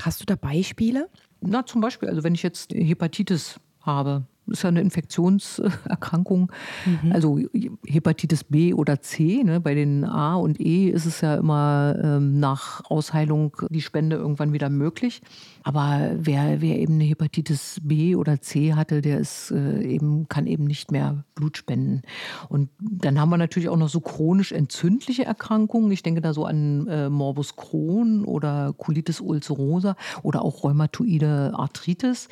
Hast 0.00 0.20
du 0.20 0.24
da 0.24 0.36
Beispiele? 0.36 1.08
Na, 1.40 1.64
zum 1.66 1.80
Beispiel, 1.80 2.08
also 2.08 2.22
wenn 2.24 2.34
ich 2.34 2.42
jetzt 2.42 2.72
Hepatitis 2.72 3.60
habe, 3.80 4.24
ist 4.50 4.62
ja 4.62 4.68
eine 4.68 4.80
Infektionserkrankung. 4.80 6.52
Mhm. 6.84 7.12
Also 7.12 7.38
Hepatitis 7.86 8.44
B 8.44 8.74
oder 8.74 9.00
C. 9.00 9.42
Ne? 9.44 9.60
Bei 9.60 9.74
den 9.74 10.04
A 10.04 10.36
und 10.36 10.60
E 10.60 10.88
ist 10.88 11.06
es 11.06 11.20
ja 11.20 11.36
immer 11.36 11.96
ähm, 12.02 12.40
nach 12.40 12.82
Ausheilung 12.90 13.56
die 13.70 13.80
Spende 13.80 14.16
irgendwann 14.16 14.52
wieder 14.52 14.70
möglich. 14.70 15.22
Aber 15.62 16.12
wer, 16.14 16.60
wer 16.62 16.78
eben 16.78 16.94
eine 16.94 17.04
Hepatitis 17.04 17.78
B 17.82 18.16
oder 18.16 18.40
C 18.40 18.74
hatte, 18.74 19.02
der 19.02 19.18
ist 19.18 19.50
äh, 19.50 19.82
eben, 19.82 20.28
kann 20.28 20.46
eben 20.46 20.64
nicht 20.64 20.90
mehr 20.90 21.24
Blut 21.34 21.58
spenden. 21.58 22.02
Und 22.48 22.70
dann 22.80 23.20
haben 23.20 23.28
wir 23.30 23.36
natürlich 23.36 23.68
auch 23.68 23.76
noch 23.76 23.88
so 23.88 24.00
chronisch 24.00 24.52
entzündliche 24.52 25.24
Erkrankungen. 25.24 25.90
Ich 25.90 26.02
denke 26.02 26.20
da 26.20 26.32
so 26.32 26.46
an 26.46 26.86
äh, 26.88 27.10
Morbus 27.10 27.56
Crohn 27.56 28.24
oder 28.24 28.74
Colitis 28.78 29.20
ulcerosa 29.20 29.96
oder 30.22 30.42
auch 30.42 30.64
rheumatoide 30.64 31.52
Arthritis. 31.54 32.28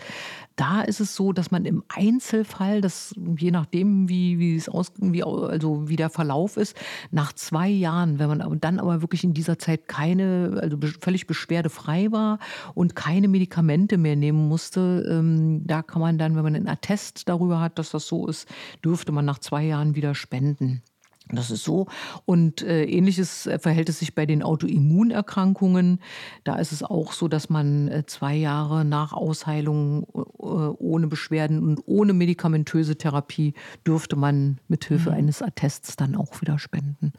Da 0.57 0.81
ist 0.81 1.01
es 1.01 1.15
so, 1.15 1.33
dass 1.35 1.51
man 1.51 1.67
im 1.67 1.85
Einzelfall, 1.89 2.81
das 2.81 3.15
je 3.39 3.51
nachdem, 3.51 4.09
wie, 4.09 4.39
wie 4.39 4.57
es 4.57 4.69
aus, 4.69 4.93
wie, 4.99 5.23
also 5.23 5.89
wie 5.89 5.97
der 5.97 6.09
Verlauf 6.09 6.57
ist, 6.57 6.77
nach 7.11 7.35
zwei 7.35 7.69
Jahren, 7.69 8.19
wenn 8.19 8.29
man 8.29 8.61
dann 8.61 8.81
aber 8.81 9.03
wirklich 9.03 9.23
in 9.23 9.35
dieser 9.35 9.59
Zeit 9.59 9.87
keine, 9.87 10.59
also 10.63 10.79
völlig 11.01 11.27
beschwerdefrei 11.27 12.11
war 12.11 12.39
und 12.75 12.97
keine 12.97 13.29
Medikamente 13.29 13.99
mehr 13.99 14.17
nehmen 14.17 14.49
musste, 14.49 15.07
ähm, 15.11 15.67
da 15.67 15.83
kann 15.83 16.01
man 16.01 16.17
dann, 16.17 16.37
wenn 16.37 16.45
man 16.45 16.57
einen 16.57 16.69
Attest 16.69 17.29
darüber 17.29 17.61
hat, 17.61 17.79
dass 17.79 17.91
das 17.91 18.07
so 18.07 18.27
ist, 18.27 18.49
dürfte 18.83 19.13
man 19.13 19.27
nach 19.27 19.39
zwei 19.39 19.65
Jahren 19.65 19.95
wieder 19.95 20.15
spenden. 20.15 20.83
Das 21.29 21.51
ist 21.51 21.65
so. 21.65 21.87
Und 22.25 22.63
äh, 22.63 22.85
ähnliches 22.85 23.47
äh, 23.47 23.59
verhält 23.59 23.89
es 23.89 23.99
sich 23.99 24.15
bei 24.15 24.27
den 24.27 24.45
Autoimmunerkrankungen. 24.45 25.99
Da 26.45 26.57
ist 26.57 26.71
es 26.71 26.85
auch 26.85 27.13
so, 27.13 27.27
dass 27.27 27.51
man 27.51 27.89
äh, 27.89 28.07
zwei 28.07 28.37
Jahre 28.37 28.85
nach 28.85 29.13
Ausheilung 29.13 30.05
äh, 30.15 30.21
ohne 30.41 31.09
Beschwerden 31.09 31.63
und 31.63 31.83
ohne 31.87 32.13
medikamentöse 32.13 32.97
Therapie 32.97 33.55
dürfte 33.85 34.15
man 34.15 34.61
mithilfe 34.69 35.11
mhm. 35.11 35.17
eines 35.17 35.43
Attests 35.43 35.97
dann 35.97 36.15
auch 36.15 36.41
wieder 36.41 36.61
spenden. 36.61 37.13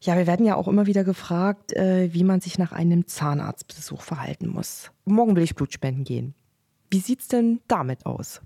Ja, 0.00 0.16
wir 0.16 0.26
werden 0.26 0.44
ja 0.44 0.56
auch 0.56 0.66
immer 0.66 0.86
wieder 0.86 1.04
gefragt, 1.04 1.72
äh, 1.74 2.12
wie 2.12 2.24
man 2.24 2.40
sich 2.40 2.58
nach 2.58 2.72
einem 2.72 3.06
Zahnarztbesuch 3.06 4.02
verhalten 4.02 4.48
muss. 4.48 4.90
Morgen 5.04 5.36
will 5.36 5.44
ich 5.44 5.54
Blutspenden 5.54 6.02
gehen. 6.02 6.34
Wie 6.90 6.98
sieht 6.98 7.20
es 7.20 7.28
denn 7.28 7.60
damit 7.68 8.04
aus? 8.06 8.40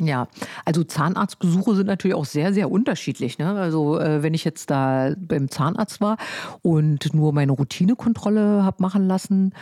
Ja, 0.00 0.28
also 0.64 0.82
Zahnarztbesuche 0.82 1.74
sind 1.74 1.86
natürlich 1.86 2.14
auch 2.14 2.24
sehr, 2.24 2.54
sehr 2.54 2.70
unterschiedlich. 2.70 3.38
Ne? 3.38 3.50
Also 3.50 3.98
äh, 3.98 4.22
wenn 4.22 4.32
ich 4.32 4.44
jetzt 4.44 4.70
da 4.70 5.14
beim 5.18 5.50
Zahnarzt 5.50 6.00
war 6.00 6.16
und 6.62 7.12
nur 7.12 7.32
meine 7.32 7.52
Routinekontrolle 7.52 8.64
habe 8.64 8.82
machen 8.82 9.06
lassen, 9.06 9.52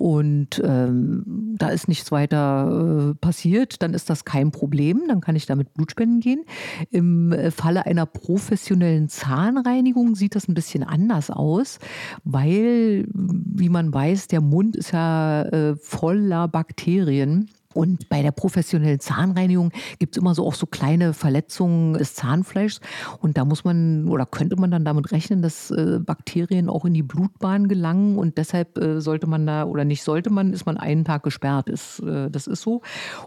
und 0.00 0.62
ähm, 0.64 1.56
da 1.58 1.68
ist 1.68 1.86
nichts 1.86 2.10
weiter 2.10 3.10
äh, 3.10 3.14
passiert, 3.16 3.82
dann 3.82 3.92
ist 3.92 4.08
das 4.08 4.24
kein 4.24 4.50
Problem, 4.50 5.02
dann 5.08 5.20
kann 5.20 5.36
ich 5.36 5.44
damit 5.44 5.74
Blutspenden 5.74 6.20
gehen. 6.20 6.46
Im 6.90 7.32
äh, 7.32 7.50
Falle 7.50 7.84
einer 7.84 8.06
professionellen 8.06 9.10
Zahnreinigung 9.10 10.14
sieht 10.14 10.36
das 10.36 10.48
ein 10.48 10.54
bisschen 10.54 10.84
anders 10.84 11.30
aus, 11.30 11.80
weil, 12.24 13.08
wie 13.12 13.68
man 13.68 13.92
weiß, 13.92 14.28
der 14.28 14.40
Mund 14.40 14.74
ist 14.74 14.92
ja 14.92 15.42
äh, 15.42 15.76
voller 15.76 16.48
Bakterien. 16.48 17.50
Und 17.72 18.08
bei 18.08 18.20
der 18.20 18.32
professionellen 18.32 18.98
Zahnreinigung 18.98 19.70
gibt 20.00 20.16
es 20.16 20.20
immer 20.20 20.34
so 20.34 20.44
auch 20.44 20.54
so 20.54 20.66
kleine 20.66 21.12
Verletzungen 21.12 21.94
des 21.94 22.14
Zahnfleischs. 22.16 22.80
Und 23.20 23.38
da 23.38 23.44
muss 23.44 23.62
man 23.62 24.08
oder 24.08 24.26
könnte 24.26 24.56
man 24.56 24.72
dann 24.72 24.84
damit 24.84 25.12
rechnen, 25.12 25.40
dass 25.40 25.70
äh, 25.70 26.00
Bakterien 26.00 26.68
auch 26.68 26.84
in 26.84 26.94
die 26.94 27.04
Blutbahn 27.04 27.68
gelangen. 27.68 28.18
Und 28.18 28.38
deshalb 28.38 28.76
äh, 28.76 29.00
sollte 29.00 29.28
man 29.28 29.46
da 29.46 29.64
oder 29.64 29.84
nicht 29.84 30.02
sollte 30.02 30.30
man, 30.30 30.52
ist 30.52 30.66
man 30.66 30.78
einen 30.78 31.04
Tag 31.04 31.22
gesperrt. 31.22 31.68
Ist, 31.68 32.00
äh, 32.00 32.28
das 32.28 32.48
ist 32.48 32.62
so. 32.62 32.82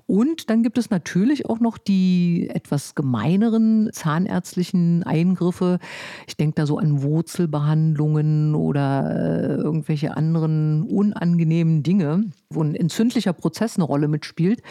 Und 0.07 0.49
dann 0.49 0.61
gibt 0.61 0.77
es 0.77 0.89
natürlich 0.89 1.45
auch 1.45 1.61
noch 1.61 1.77
die 1.77 2.49
etwas 2.53 2.95
gemeineren 2.95 3.91
zahnärztlichen 3.93 5.03
Eingriffe. 5.03 5.79
Ich 6.27 6.35
denke 6.35 6.55
da 6.55 6.65
so 6.65 6.77
an 6.77 7.01
Wurzelbehandlungen 7.01 8.55
oder 8.55 9.09
äh, 9.09 9.53
irgendwelche 9.55 10.17
anderen 10.17 10.83
unangenehmen 10.83 11.81
Dinge, 11.81 12.25
wo 12.49 12.61
ein 12.61 12.75
entzündlicher 12.75 13.31
Prozess 13.31 13.77
eine 13.77 13.85
Rolle 13.85 14.09
mitspielt 14.09 14.32
spielt. 14.33 14.63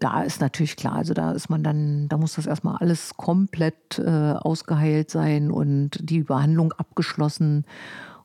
Da 0.00 0.22
ist 0.22 0.40
natürlich 0.40 0.76
klar, 0.76 0.96
also 0.96 1.14
da 1.14 1.30
ist 1.30 1.48
man 1.48 1.62
dann, 1.62 2.08
da 2.08 2.16
muss 2.16 2.34
das 2.34 2.46
erstmal 2.46 2.76
alles 2.78 3.16
komplett 3.16 3.98
äh, 3.98 4.32
ausgeheilt 4.32 5.10
sein 5.10 5.52
und 5.52 5.98
die 6.00 6.24
Behandlung 6.24 6.72
abgeschlossen. 6.72 7.64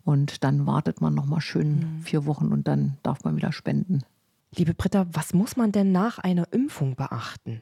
Und 0.04 0.44
dann 0.44 0.66
wartet 0.66 1.00
man 1.00 1.14
nochmal 1.14 1.42
schön 1.42 1.98
mhm. 1.98 2.02
vier 2.02 2.26
Wochen 2.26 2.48
und 2.48 2.68
dann 2.68 2.98
darf 3.04 3.24
man 3.24 3.36
wieder 3.36 3.52
spenden. 3.52 4.02
Liebe 4.56 4.74
Britta, 4.74 5.06
was 5.14 5.36
muss 5.36 5.56
man 5.56 5.72
denn 5.72 5.92
nach 5.92 6.18
einer 6.18 6.52
Impfung 6.52 6.96
beachten? 6.96 7.62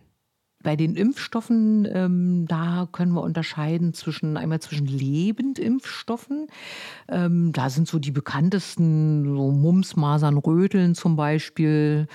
Bei 0.62 0.76
den 0.76 0.96
Impfstoffen, 0.96 1.88
ähm, 1.90 2.46
da 2.46 2.86
können 2.92 3.14
wir 3.14 3.22
unterscheiden 3.22 3.94
zwischen 3.94 4.36
einmal 4.36 4.60
zwischen 4.60 4.88
Lebendimpfstoffen. 4.88 6.48
Ähm, 7.08 7.54
da 7.54 7.70
sind 7.70 7.88
so 7.88 7.98
die 7.98 8.12
bekanntesten, 8.12 9.24
so 9.24 9.52
Mumps, 9.52 9.96
Masern, 9.96 10.38
Röteln 10.38 10.96
zum 10.96 11.16
Beispiel, 11.16 12.08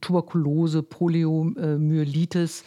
Tuberkulose, 0.00 0.82
Poliomyelitis. 0.82 2.64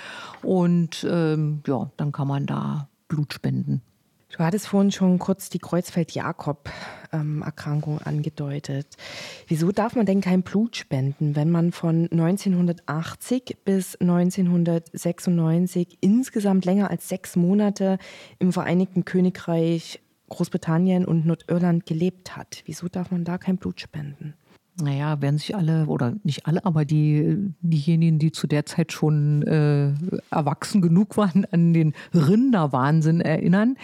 Und 0.43 1.07
ähm, 1.09 1.63
ja, 1.67 1.91
dann 1.97 2.13
kann 2.13 2.29
man 2.29 2.47
da 2.47 2.89
Blut 3.09 3.35
spenden. 3.35 3.83
Du 4.37 4.45
hattest 4.45 4.69
vorhin 4.69 4.93
schon 4.93 5.19
kurz 5.19 5.49
die 5.49 5.59
Kreuzfeld-Jakob-Erkrankung 5.59 8.03
angedeutet. 8.03 8.87
Wieso 9.49 9.73
darf 9.73 9.97
man 9.97 10.05
denn 10.05 10.21
kein 10.21 10.43
Blut 10.43 10.77
spenden, 10.77 11.35
wenn 11.37 11.51
man 11.51 11.73
von 11.73 12.11
1980 12.13 13.57
bis 13.65 13.97
1996 13.97 15.97
insgesamt 16.03 16.67
länger 16.67 16.91
als 16.91 17.09
sechs 17.09 17.37
Monate 17.37 17.97
im 18.39 18.53
Vereinigten 18.53 19.07
Königreich, 19.07 20.03
Großbritannien 20.29 21.07
und 21.07 21.25
Nordirland 21.25 21.87
gelebt 21.87 22.37
hat? 22.37 22.63
Wieso 22.67 22.89
darf 22.89 23.11
man 23.11 23.25
da 23.25 23.39
kein 23.39 23.57
Blut 23.57 23.81
spenden? 23.81 24.35
Naja, 24.79 25.23
werden 25.23 25.39
sich 25.39 25.57
alle, 25.57 25.87
oder 25.87 26.15
nicht 26.23 26.47
alle, 26.47 26.63
aber 26.67 26.85
die, 26.85 27.55
diejenigen, 27.63 28.19
die 28.19 28.31
zu 28.31 28.47
der 28.47 28.67
Zeit 28.67 28.93
schon 28.93 29.43
äh, 29.45 29.95
erwachsen 30.31 30.83
genug 30.83 31.17
waren, 31.17 31.47
an 31.51 31.73
den 31.73 31.95
Rinderwahnsinn 32.13 33.23
erinnern, 33.23 33.77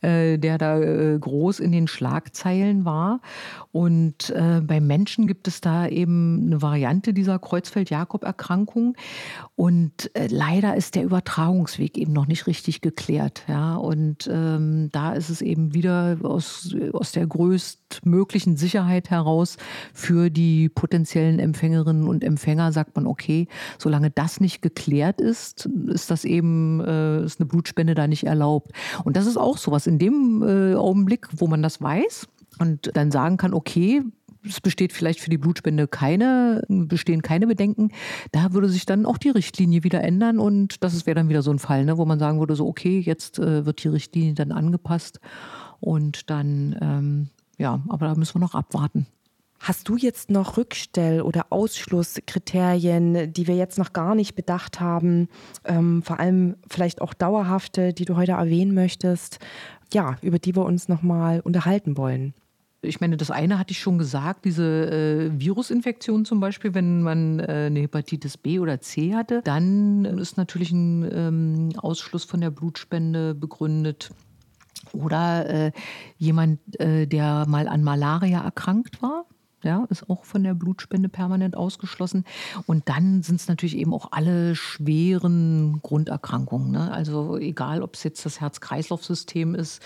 äh, 0.00 0.38
der 0.38 0.58
da 0.58 0.80
äh, 0.80 1.16
groß 1.20 1.60
in 1.60 1.70
den 1.70 1.86
Schlagzeilen 1.86 2.84
war. 2.84 3.20
Und 3.70 4.30
äh, 4.30 4.60
bei 4.60 4.80
Menschen 4.80 5.28
gibt 5.28 5.46
es 5.46 5.60
da 5.60 5.86
eben 5.86 6.46
eine 6.46 6.60
Variante 6.60 7.14
dieser 7.14 7.38
Kreuzfeld-Jakob-Erkrankung. 7.38 8.96
Und 9.54 10.10
äh, 10.16 10.26
leider 10.26 10.74
ist 10.74 10.96
der 10.96 11.04
Übertragungsweg 11.04 11.96
eben 11.96 12.12
noch 12.12 12.26
nicht 12.26 12.48
richtig 12.48 12.80
geklärt. 12.80 13.44
Ja? 13.46 13.76
Und 13.76 14.28
ähm, 14.32 14.88
da 14.90 15.12
ist 15.12 15.30
es 15.30 15.42
eben 15.42 15.74
wieder 15.74 16.18
aus, 16.24 16.74
aus 16.92 17.12
der 17.12 17.28
größtmöglichen 17.90 18.56
Sicherheit 18.56 19.10
heraus 19.10 19.56
für 19.92 20.30
die 20.30 20.40
die 20.40 20.68
potenziellen 20.68 21.38
Empfängerinnen 21.38 22.08
und 22.08 22.24
Empfänger 22.24 22.72
sagt 22.72 22.96
man, 22.96 23.06
okay, 23.06 23.46
solange 23.78 24.10
das 24.10 24.40
nicht 24.40 24.62
geklärt 24.62 25.20
ist, 25.20 25.68
ist 25.86 26.10
das 26.10 26.24
eben, 26.24 26.80
äh, 26.80 27.24
ist 27.24 27.40
eine 27.40 27.46
Blutspende 27.46 27.94
da 27.94 28.08
nicht 28.08 28.24
erlaubt. 28.24 28.72
Und 29.04 29.16
das 29.16 29.26
ist 29.26 29.36
auch 29.36 29.58
sowas. 29.58 29.86
In 29.86 29.98
dem 29.98 30.42
äh, 30.42 30.74
Augenblick, 30.74 31.28
wo 31.36 31.46
man 31.46 31.62
das 31.62 31.80
weiß 31.80 32.26
und 32.58 32.90
dann 32.94 33.10
sagen 33.10 33.36
kann, 33.36 33.54
okay, 33.54 34.02
es 34.46 34.60
besteht 34.60 34.92
vielleicht 34.92 35.20
für 35.20 35.30
die 35.30 35.38
Blutspende 35.38 35.86
keine, 35.86 36.62
bestehen 36.68 37.20
keine 37.20 37.46
Bedenken. 37.46 37.90
Da 38.32 38.52
würde 38.52 38.68
sich 38.68 38.86
dann 38.86 39.04
auch 39.04 39.18
die 39.18 39.30
Richtlinie 39.30 39.84
wieder 39.84 40.02
ändern 40.02 40.38
und 40.38 40.82
das 40.82 41.06
wäre 41.06 41.14
dann 41.14 41.28
wieder 41.28 41.42
so 41.42 41.50
ein 41.50 41.58
Fall, 41.58 41.84
ne, 41.84 41.98
wo 41.98 42.06
man 42.06 42.18
sagen 42.18 42.40
würde, 42.40 42.56
so 42.56 42.66
okay, 42.66 42.98
jetzt 42.98 43.38
äh, 43.38 43.66
wird 43.66 43.84
die 43.84 43.88
Richtlinie 43.88 44.34
dann 44.34 44.52
angepasst 44.52 45.20
und 45.80 46.30
dann, 46.30 46.76
ähm, 46.80 47.28
ja, 47.60 47.80
aber 47.88 48.06
da 48.06 48.14
müssen 48.14 48.36
wir 48.36 48.40
noch 48.40 48.54
abwarten. 48.54 49.06
Hast 49.60 49.90
du 49.90 49.96
jetzt 49.98 50.30
noch 50.30 50.56
Rückstell- 50.56 51.20
oder 51.20 51.48
Ausschlusskriterien, 51.50 53.30
die 53.34 53.46
wir 53.46 53.54
jetzt 53.54 53.76
noch 53.76 53.92
gar 53.92 54.14
nicht 54.14 54.34
bedacht 54.34 54.80
haben, 54.80 55.28
ähm, 55.66 56.02
vor 56.02 56.18
allem 56.18 56.56
vielleicht 56.70 57.02
auch 57.02 57.12
dauerhafte, 57.12 57.92
die 57.92 58.06
du 58.06 58.16
heute 58.16 58.32
erwähnen 58.32 58.72
möchtest, 58.72 59.38
ja, 59.92 60.16
über 60.22 60.38
die 60.38 60.56
wir 60.56 60.64
uns 60.64 60.88
nochmal 60.88 61.40
unterhalten 61.40 61.98
wollen? 61.98 62.32
Ich 62.80 63.02
meine, 63.02 63.18
das 63.18 63.30
eine 63.30 63.58
hatte 63.58 63.72
ich 63.72 63.80
schon 63.80 63.98
gesagt, 63.98 64.46
diese 64.46 64.64
äh, 64.64 65.38
Virusinfektion 65.38 66.24
zum 66.24 66.40
Beispiel, 66.40 66.72
wenn 66.72 67.02
man 67.02 67.40
äh, 67.40 67.66
eine 67.66 67.80
Hepatitis 67.80 68.38
B 68.38 68.58
oder 68.58 68.80
C 68.80 69.14
hatte, 69.14 69.42
dann 69.44 70.06
ist 70.06 70.38
natürlich 70.38 70.72
ein 70.72 71.06
ähm, 71.12 71.68
Ausschluss 71.76 72.24
von 72.24 72.40
der 72.40 72.50
Blutspende 72.50 73.34
begründet. 73.34 74.10
Oder 74.92 75.48
äh, 75.48 75.72
jemand, 76.18 76.58
äh, 76.80 77.06
der 77.06 77.46
mal 77.46 77.68
an 77.68 77.82
Malaria 77.82 78.42
erkrankt 78.42 79.02
war, 79.02 79.24
ja, 79.62 79.86
ist 79.90 80.08
auch 80.08 80.24
von 80.24 80.42
der 80.42 80.54
Blutspende 80.54 81.08
permanent 81.08 81.56
ausgeschlossen. 81.56 82.24
Und 82.66 82.88
dann 82.88 83.22
sind 83.22 83.40
es 83.40 83.48
natürlich 83.48 83.76
eben 83.76 83.92
auch 83.92 84.12
alle 84.12 84.54
schweren 84.54 85.80
Grunderkrankungen. 85.82 86.70
Ne? 86.70 86.90
Also 86.90 87.36
egal, 87.36 87.82
ob 87.82 87.94
es 87.94 88.02
jetzt 88.02 88.24
das 88.24 88.40
Herz-Kreislauf-System 88.40 89.54
ist, 89.54 89.82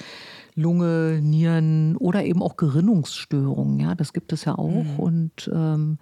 Lunge, 0.54 1.20
Nieren 1.20 1.96
oder 1.96 2.24
eben 2.24 2.42
auch 2.42 2.56
Gerinnungsstörungen. 2.56 3.80
Ja, 3.80 3.94
das 3.94 4.12
gibt 4.12 4.32
es 4.32 4.44
ja 4.44 4.56
auch. 4.56 4.84
Mhm. 4.84 4.96
Und 4.98 5.50
ähm, 5.52 5.98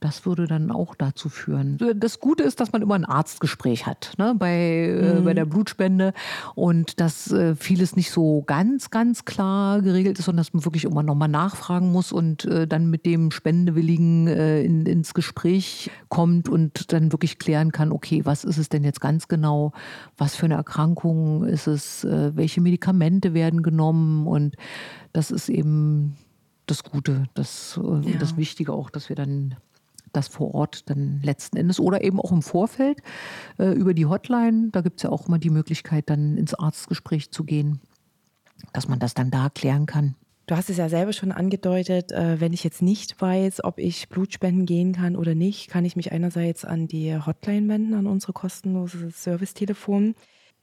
das 0.00 0.24
würde 0.24 0.46
dann 0.46 0.70
auch 0.70 0.94
dazu 0.94 1.28
führen. 1.28 1.78
Das 1.96 2.20
Gute 2.20 2.42
ist, 2.42 2.58
dass 2.58 2.72
man 2.72 2.80
immer 2.80 2.94
ein 2.94 3.04
Arztgespräch 3.04 3.86
hat 3.86 4.14
ne, 4.16 4.34
bei, 4.36 4.56
äh, 4.56 5.12
mhm. 5.12 5.18
äh, 5.18 5.20
bei 5.20 5.34
der 5.34 5.44
Blutspende 5.44 6.14
und 6.54 7.00
dass 7.00 7.30
äh, 7.30 7.54
vieles 7.54 7.96
nicht 7.96 8.10
so 8.10 8.42
ganz, 8.42 8.90
ganz 8.90 9.26
klar 9.26 9.82
geregelt 9.82 10.18
ist, 10.18 10.24
sondern 10.24 10.40
dass 10.44 10.54
man 10.54 10.64
wirklich 10.64 10.84
immer 10.84 11.02
nochmal 11.02 11.28
nachfragen 11.28 11.92
muss 11.92 12.12
und 12.12 12.46
äh, 12.46 12.66
dann 12.66 12.88
mit 12.88 13.04
dem 13.04 13.30
Spendewilligen 13.30 14.26
äh, 14.26 14.62
in, 14.62 14.86
ins 14.86 15.12
Gespräch 15.12 15.90
kommt 16.08 16.48
und 16.48 16.92
dann 16.92 17.12
wirklich 17.12 17.38
klären 17.38 17.70
kann, 17.70 17.92
okay, 17.92 18.22
was 18.24 18.44
ist 18.44 18.56
es 18.56 18.70
denn 18.70 18.84
jetzt 18.84 19.02
ganz 19.02 19.28
genau, 19.28 19.72
was 20.16 20.34
für 20.34 20.46
eine 20.46 20.54
Erkrankung 20.54 21.44
ist 21.44 21.66
es, 21.66 22.04
äh, 22.04 22.34
welche 22.34 22.62
Medikamente 22.62 23.34
werden 23.34 23.62
genommen 23.62 24.26
und 24.26 24.56
das 25.12 25.30
ist 25.30 25.50
eben 25.50 26.16
das 26.66 26.84
Gute, 26.84 27.24
das, 27.34 27.78
ja. 27.82 28.18
das 28.18 28.36
Wichtige 28.36 28.72
auch, 28.72 28.90
dass 28.90 29.08
wir 29.08 29.16
dann 29.16 29.56
das 30.12 30.28
vor 30.28 30.54
Ort 30.54 30.88
dann 30.90 31.20
letzten 31.22 31.56
Endes 31.56 31.80
oder 31.80 32.02
eben 32.02 32.20
auch 32.20 32.32
im 32.32 32.42
Vorfeld 32.42 33.02
äh, 33.58 33.72
über 33.72 33.94
die 33.94 34.06
Hotline. 34.06 34.68
Da 34.72 34.80
gibt 34.80 34.98
es 34.98 35.04
ja 35.04 35.10
auch 35.10 35.28
immer 35.28 35.38
die 35.38 35.50
Möglichkeit, 35.50 36.10
dann 36.10 36.36
ins 36.36 36.54
Arztgespräch 36.54 37.30
zu 37.30 37.44
gehen, 37.44 37.80
dass 38.72 38.88
man 38.88 38.98
das 38.98 39.14
dann 39.14 39.30
da 39.30 39.48
klären 39.48 39.86
kann. 39.86 40.14
Du 40.46 40.56
hast 40.56 40.68
es 40.68 40.78
ja 40.78 40.88
selber 40.88 41.12
schon 41.12 41.30
angedeutet, 41.30 42.10
äh, 42.10 42.40
wenn 42.40 42.52
ich 42.52 42.64
jetzt 42.64 42.82
nicht 42.82 43.20
weiß, 43.20 43.62
ob 43.62 43.78
ich 43.78 44.08
Blutspenden 44.08 44.66
gehen 44.66 44.92
kann 44.92 45.14
oder 45.14 45.36
nicht, 45.36 45.70
kann 45.70 45.84
ich 45.84 45.94
mich 45.94 46.10
einerseits 46.10 46.64
an 46.64 46.88
die 46.88 47.16
Hotline 47.16 47.68
wenden, 47.68 47.94
an 47.94 48.08
unsere 48.08 48.32
kostenlose 48.32 49.10
Servicetelefon. 49.10 50.16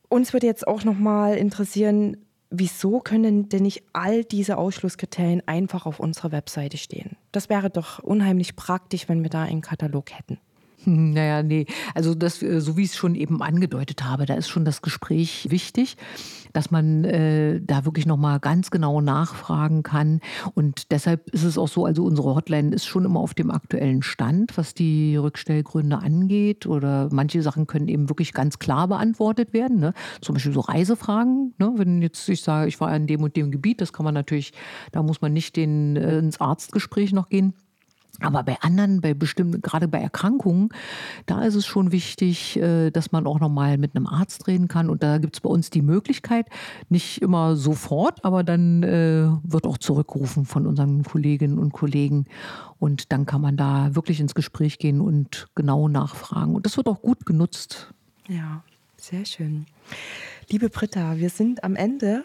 Uns 0.10 0.34
würde 0.34 0.46
jetzt 0.46 0.68
auch 0.68 0.84
nochmal 0.84 1.38
interessieren, 1.38 2.18
wieso 2.50 3.00
können 3.00 3.50
denn 3.50 3.64
nicht 3.64 3.84
all 3.94 4.24
diese 4.24 4.58
Ausschlusskriterien 4.58 5.44
einfach 5.46 5.86
auf 5.86 6.00
unserer 6.00 6.32
Webseite 6.32 6.78
stehen? 6.78 7.18
Das 7.32 7.50
wäre 7.50 7.70
doch 7.70 8.00
unheimlich 8.00 8.56
praktisch, 8.56 9.10
wenn 9.10 9.24
wir 9.24 9.30
da 9.30 9.44
einen 9.44 9.62
Katalog 9.62 10.12
hätten. 10.12 10.40
Naja, 11.18 11.44
nee. 11.44 11.66
Also 11.94 12.16
das, 12.16 12.42
äh, 12.42 12.62
so 12.62 12.78
wie 12.78 12.84
ich 12.84 12.92
es 12.92 12.96
schon 12.96 13.16
eben 13.16 13.42
angedeutet 13.42 14.06
habe, 14.06 14.26
da 14.26 14.36
ist 14.36 14.48
schon 14.48 14.64
das 14.64 14.82
Gespräch 14.82 15.48
wichtig, 15.50 15.98
dass 16.54 16.72
man 16.72 17.04
äh, 17.04 17.60
da 17.62 17.84
wirklich 17.84 18.06
nochmal 18.06 18.40
ganz 18.40 18.72
genau 18.72 19.02
nachfragen 19.02 19.84
kann. 19.84 20.22
Und 20.56 20.92
deshalb 20.92 21.30
ist 21.30 21.44
es 21.44 21.58
auch 21.58 21.68
so, 21.68 21.86
also 21.86 22.06
unsere 22.06 22.34
Hotline 22.34 22.74
ist 22.74 22.86
schon 22.86 23.04
immer 23.04 23.20
auf 23.20 23.34
dem 23.34 23.52
aktuellen 23.52 24.02
Stand, 24.02 24.58
was 24.58 24.74
die 24.74 25.18
Rückstellgründe 25.18 25.98
angeht. 25.98 26.66
Oder 26.66 27.10
manche 27.12 27.42
Sachen 27.42 27.68
können 27.68 27.90
eben 27.90 28.10
wirklich 28.10 28.32
ganz 28.32 28.58
klar 28.58 28.88
beantwortet 28.88 29.54
werden. 29.54 29.80
Ne? 29.80 29.94
Zum 30.22 30.36
Beispiel 30.36 30.54
so 30.54 30.62
Reisefragen. 30.62 31.54
Ne? 31.58 31.74
Wenn 31.76 32.02
jetzt 32.02 32.30
ich 32.30 32.42
sage, 32.42 32.70
ich 32.70 32.80
war 32.80 32.96
in 32.96 33.08
dem 33.08 33.24
und 33.24 33.36
dem 33.36 33.52
Gebiet, 33.52 33.82
das 33.82 33.92
kann 33.92 34.06
man 34.06 34.14
natürlich, 34.14 34.54
da 34.94 35.04
muss 35.04 35.22
man 35.22 35.34
nicht 35.34 35.58
den, 35.58 35.98
äh, 35.98 36.20
ins 36.20 36.40
Arztgespräch 36.40 37.12
noch 37.12 37.28
gehen. 37.28 37.54
Aber 38.20 38.44
bei 38.44 38.60
anderen, 38.62 39.02
bei 39.02 39.14
bestimmten, 39.14 39.62
gerade 39.62 39.88
bei 39.88 40.00
Erkrankungen, 40.00 40.70
da 41.26 41.44
ist 41.44 41.56
es 41.56 41.66
schon 41.66 41.92
wichtig, 41.92 42.58
äh, 42.58 42.90
dass 42.90 43.12
man 43.12 43.28
auch 43.28 43.40
nochmal 43.40 43.78
mit 43.78 43.96
einem 43.96 44.08
Arzt 44.08 44.48
reden 44.48 44.68
kann. 44.68 44.90
Und 44.90 45.04
da 45.04 45.18
gibt 45.20 45.36
es 45.36 45.42
bei 45.42 45.50
uns 45.50 45.70
die 45.70 45.82
Möglichkeit, 45.82 46.48
nicht 46.90 47.22
immer 47.22 47.56
sofort, 47.56 48.26
aber 48.26 48.44
dann 48.44 48.84
äh, 48.84 49.30
wird 49.44 49.66
auch 49.66 49.78
zurückgerufen 49.78 50.46
von 50.46 50.66
unseren 50.66 51.04
Kolleginnen 51.04 51.60
und 51.60 51.74
Kollegen. 51.74 52.26
Und 52.80 53.12
dann 53.12 53.26
kann 53.26 53.42
man 53.42 53.58
da 53.58 53.96
wirklich 53.96 54.20
ins 54.20 54.36
Gespräch 54.36 54.80
gehen 54.80 55.02
und 55.02 55.48
genau 55.56 55.88
nachfragen. 55.88 56.56
Und 56.56 56.66
das 56.66 56.78
wird 56.78 56.88
auch 56.88 57.02
gut 57.02 57.26
genutzt. 57.26 57.94
Ja, 58.28 58.64
sehr 58.98 59.26
schön. 59.26 59.66
Liebe 60.50 60.70
Britta, 60.70 61.18
wir 61.18 61.30
sind 61.30 61.64
am 61.64 61.76
Ende 61.76 62.24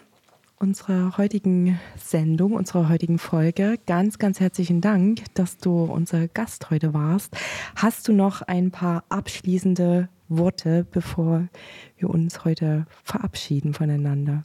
unserer 0.63 1.17
heutigen 1.17 1.77
Sendung, 1.97 2.53
unserer 2.53 2.87
heutigen 2.87 3.19
Folge. 3.19 3.77
Ganz, 3.85 4.17
ganz 4.17 4.39
herzlichen 4.39 4.79
Dank, 4.79 5.23
dass 5.33 5.57
du 5.57 5.83
unser 5.83 6.29
Gast 6.29 6.69
heute 6.69 6.93
warst. 6.93 7.35
Hast 7.75 8.07
du 8.07 8.13
noch 8.13 8.41
ein 8.41 8.71
paar 8.71 9.03
abschließende 9.09 10.07
Worte, 10.29 10.87
bevor 10.89 11.49
wir 11.97 12.09
uns 12.09 12.45
heute 12.45 12.85
verabschieden 13.03 13.73
voneinander? 13.73 14.43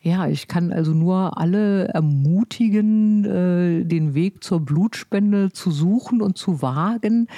Ja, 0.00 0.26
ich 0.26 0.48
kann 0.48 0.72
also 0.72 0.92
nur 0.92 1.36
alle 1.36 1.88
ermutigen, 1.88 3.26
äh, 3.26 3.84
den 3.84 4.14
Weg 4.14 4.42
zur 4.42 4.60
Blutspende 4.60 5.52
zu 5.52 5.70
suchen 5.70 6.22
und 6.22 6.38
zu 6.38 6.62
wagen. 6.62 7.28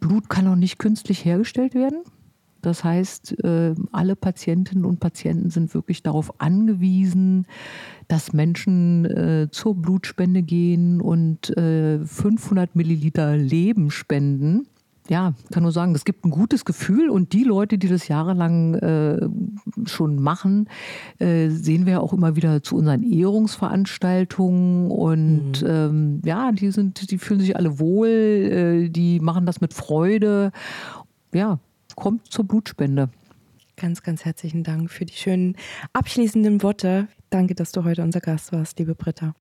Blut 0.00 0.28
kann 0.28 0.46
auch 0.48 0.54
nicht 0.54 0.78
künstlich 0.78 1.24
hergestellt 1.24 1.74
werden. 1.74 2.02
Das 2.64 2.84
heißt, 2.84 3.44
äh, 3.44 3.74
alle 3.92 4.16
Patientinnen 4.16 4.84
und 4.84 5.00
Patienten 5.00 5.50
sind 5.50 5.74
wirklich 5.74 6.02
darauf 6.02 6.40
angewiesen, 6.40 7.46
dass 8.08 8.32
Menschen 8.32 9.04
äh, 9.04 9.48
zur 9.50 9.74
Blutspende 9.74 10.42
gehen 10.42 11.00
und 11.00 11.46
500 11.46 12.68
äh, 12.68 12.70
Milliliter 12.74 13.36
Leben 13.36 13.90
spenden. 13.90 14.66
Ja, 15.08 15.34
kann 15.52 15.62
nur 15.62 15.72
sagen, 15.72 15.94
es 15.94 16.06
gibt 16.06 16.24
ein 16.24 16.30
gutes 16.30 16.64
Gefühl 16.64 17.10
und 17.10 17.34
die 17.34 17.44
Leute, 17.44 17.76
die 17.76 17.88
das 17.88 18.08
jahrelang 18.08 18.74
äh, 18.76 19.28
schon 19.84 20.16
machen, 20.16 20.70
äh, 21.18 21.50
sehen 21.50 21.84
wir 21.84 22.00
auch 22.00 22.14
immer 22.14 22.36
wieder 22.36 22.62
zu 22.62 22.76
unseren 22.76 23.02
Ehrungsveranstaltungen 23.02 24.90
und 24.90 25.60
mhm. 25.60 25.68
ähm, 25.68 26.22
ja, 26.24 26.52
die 26.52 26.70
sind, 26.70 27.10
die 27.10 27.18
fühlen 27.18 27.40
sich 27.40 27.54
alle 27.54 27.78
wohl, 27.78 28.08
äh, 28.08 28.88
die 28.88 29.20
machen 29.20 29.44
das 29.44 29.60
mit 29.60 29.74
Freude. 29.74 30.52
Ja, 31.34 31.58
kommt 31.94 32.30
zur 32.30 32.46
Blutspende. 32.46 33.10
Ganz, 33.76 34.02
ganz 34.02 34.24
herzlichen 34.24 34.62
Dank 34.62 34.90
für 34.90 35.04
die 35.04 35.14
schönen 35.14 35.56
abschließenden 35.92 36.62
Worte. 36.62 37.08
Danke, 37.30 37.54
dass 37.54 37.72
du 37.72 37.84
heute 37.84 38.02
unser 38.02 38.20
Gast 38.20 38.52
warst, 38.52 38.78
liebe 38.78 38.94
Britta. 38.94 39.34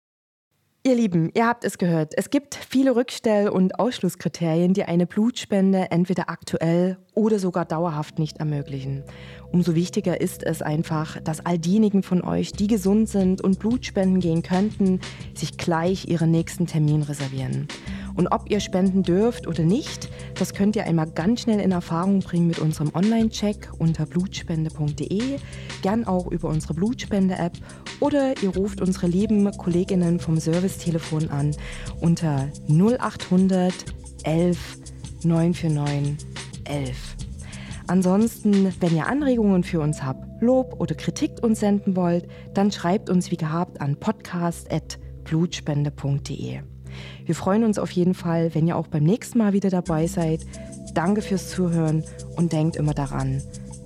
Ihr 0.85 0.95
Lieben, 0.95 1.31
ihr 1.33 1.47
habt 1.47 1.63
es 1.63 1.77
gehört. 1.77 2.11
Es 2.17 2.29
gibt 2.29 2.55
viele 2.55 2.91
Rückstell- 2.91 3.47
und 3.47 3.79
Ausschlusskriterien, 3.79 4.73
die 4.73 4.83
eine 4.83 5.05
Blutspende 5.05 5.87
entweder 5.91 6.29
aktuell 6.29 6.97
oder 7.13 7.39
sogar 7.39 7.63
dauerhaft 7.63 8.19
nicht 8.19 8.39
ermöglichen. 8.39 9.03
Umso 9.53 9.75
wichtiger 9.75 10.19
ist 10.19 10.43
es 10.43 10.61
einfach, 10.61 11.21
dass 11.21 11.45
all 11.45 11.57
diejenigen 11.57 12.03
von 12.03 12.21
euch, 12.21 12.51
die 12.51 12.67
gesund 12.67 13.07
sind 13.07 13.39
und 13.39 13.59
Blutspenden 13.59 14.19
gehen 14.19 14.43
könnten, 14.43 14.99
sich 15.33 15.57
gleich 15.57 16.09
ihren 16.09 16.31
nächsten 16.31 16.67
Termin 16.67 17.03
reservieren. 17.03 17.69
Und 18.15 18.27
ob 18.27 18.49
ihr 18.49 18.59
spenden 18.59 19.03
dürft 19.03 19.47
oder 19.47 19.63
nicht, 19.63 20.09
das 20.37 20.53
könnt 20.53 20.75
ihr 20.75 20.85
einmal 20.85 21.09
ganz 21.09 21.41
schnell 21.41 21.59
in 21.59 21.71
Erfahrung 21.71 22.19
bringen 22.19 22.47
mit 22.47 22.59
unserem 22.59 22.91
Online-Check 22.93 23.71
unter 23.79 24.05
blutspende.de, 24.05 25.39
gern 25.81 26.05
auch 26.05 26.27
über 26.27 26.49
unsere 26.49 26.73
Blutspende-App 26.73 27.53
oder 27.99 28.33
ihr 28.41 28.55
ruft 28.55 28.81
unsere 28.81 29.07
lieben 29.07 29.49
Kolleginnen 29.57 30.19
vom 30.19 30.37
Servicetelefon 30.37 31.29
an 31.29 31.55
unter 32.01 32.49
0800 32.67 33.73
11 34.23 34.57
949 35.23 36.27
11. 36.65 37.15
Ansonsten, 37.87 38.73
wenn 38.79 38.95
ihr 38.95 39.07
Anregungen 39.07 39.63
für 39.63 39.81
uns 39.81 40.03
habt, 40.03 40.41
Lob 40.41 40.79
oder 40.79 40.95
Kritik 40.95 41.31
uns 41.41 41.59
senden 41.59 41.95
wollt, 41.95 42.27
dann 42.53 42.71
schreibt 42.71 43.09
uns 43.09 43.31
wie 43.31 43.37
gehabt 43.37 43.81
an 43.81 43.99
podcast.blutspende.de. 43.99 46.72
Wir 47.25 47.35
freuen 47.35 47.63
uns 47.63 47.79
auf 47.79 47.91
jeden 47.91 48.13
Fall, 48.13 48.53
wenn 48.55 48.67
ihr 48.67 48.77
auch 48.77 48.87
beim 48.87 49.03
nächsten 49.03 49.37
Mal 49.37 49.53
wieder 49.53 49.69
dabei 49.69 50.07
seid. 50.07 50.41
Danke 50.93 51.21
fürs 51.21 51.49
Zuhören 51.49 52.03
und 52.35 52.53
denkt 52.53 52.75
immer 52.75 52.93
daran, 52.93 53.41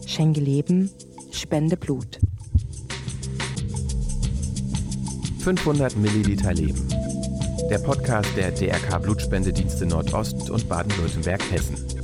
schenke 0.06 0.42
Leben, 0.42 0.90
spende 1.32 1.78
Blut. 1.78 2.20
500 5.40 5.96
Milliliter 5.96 6.54
Leben. 6.54 6.88
Der 7.70 7.80
Podcast 7.80 8.30
der 8.36 8.52
DRK 8.52 9.02
Blutspendedienste 9.02 9.86
Nordost 9.86 10.50
und 10.50 10.68
Baden-Württemberg-Hessen. 10.68 11.97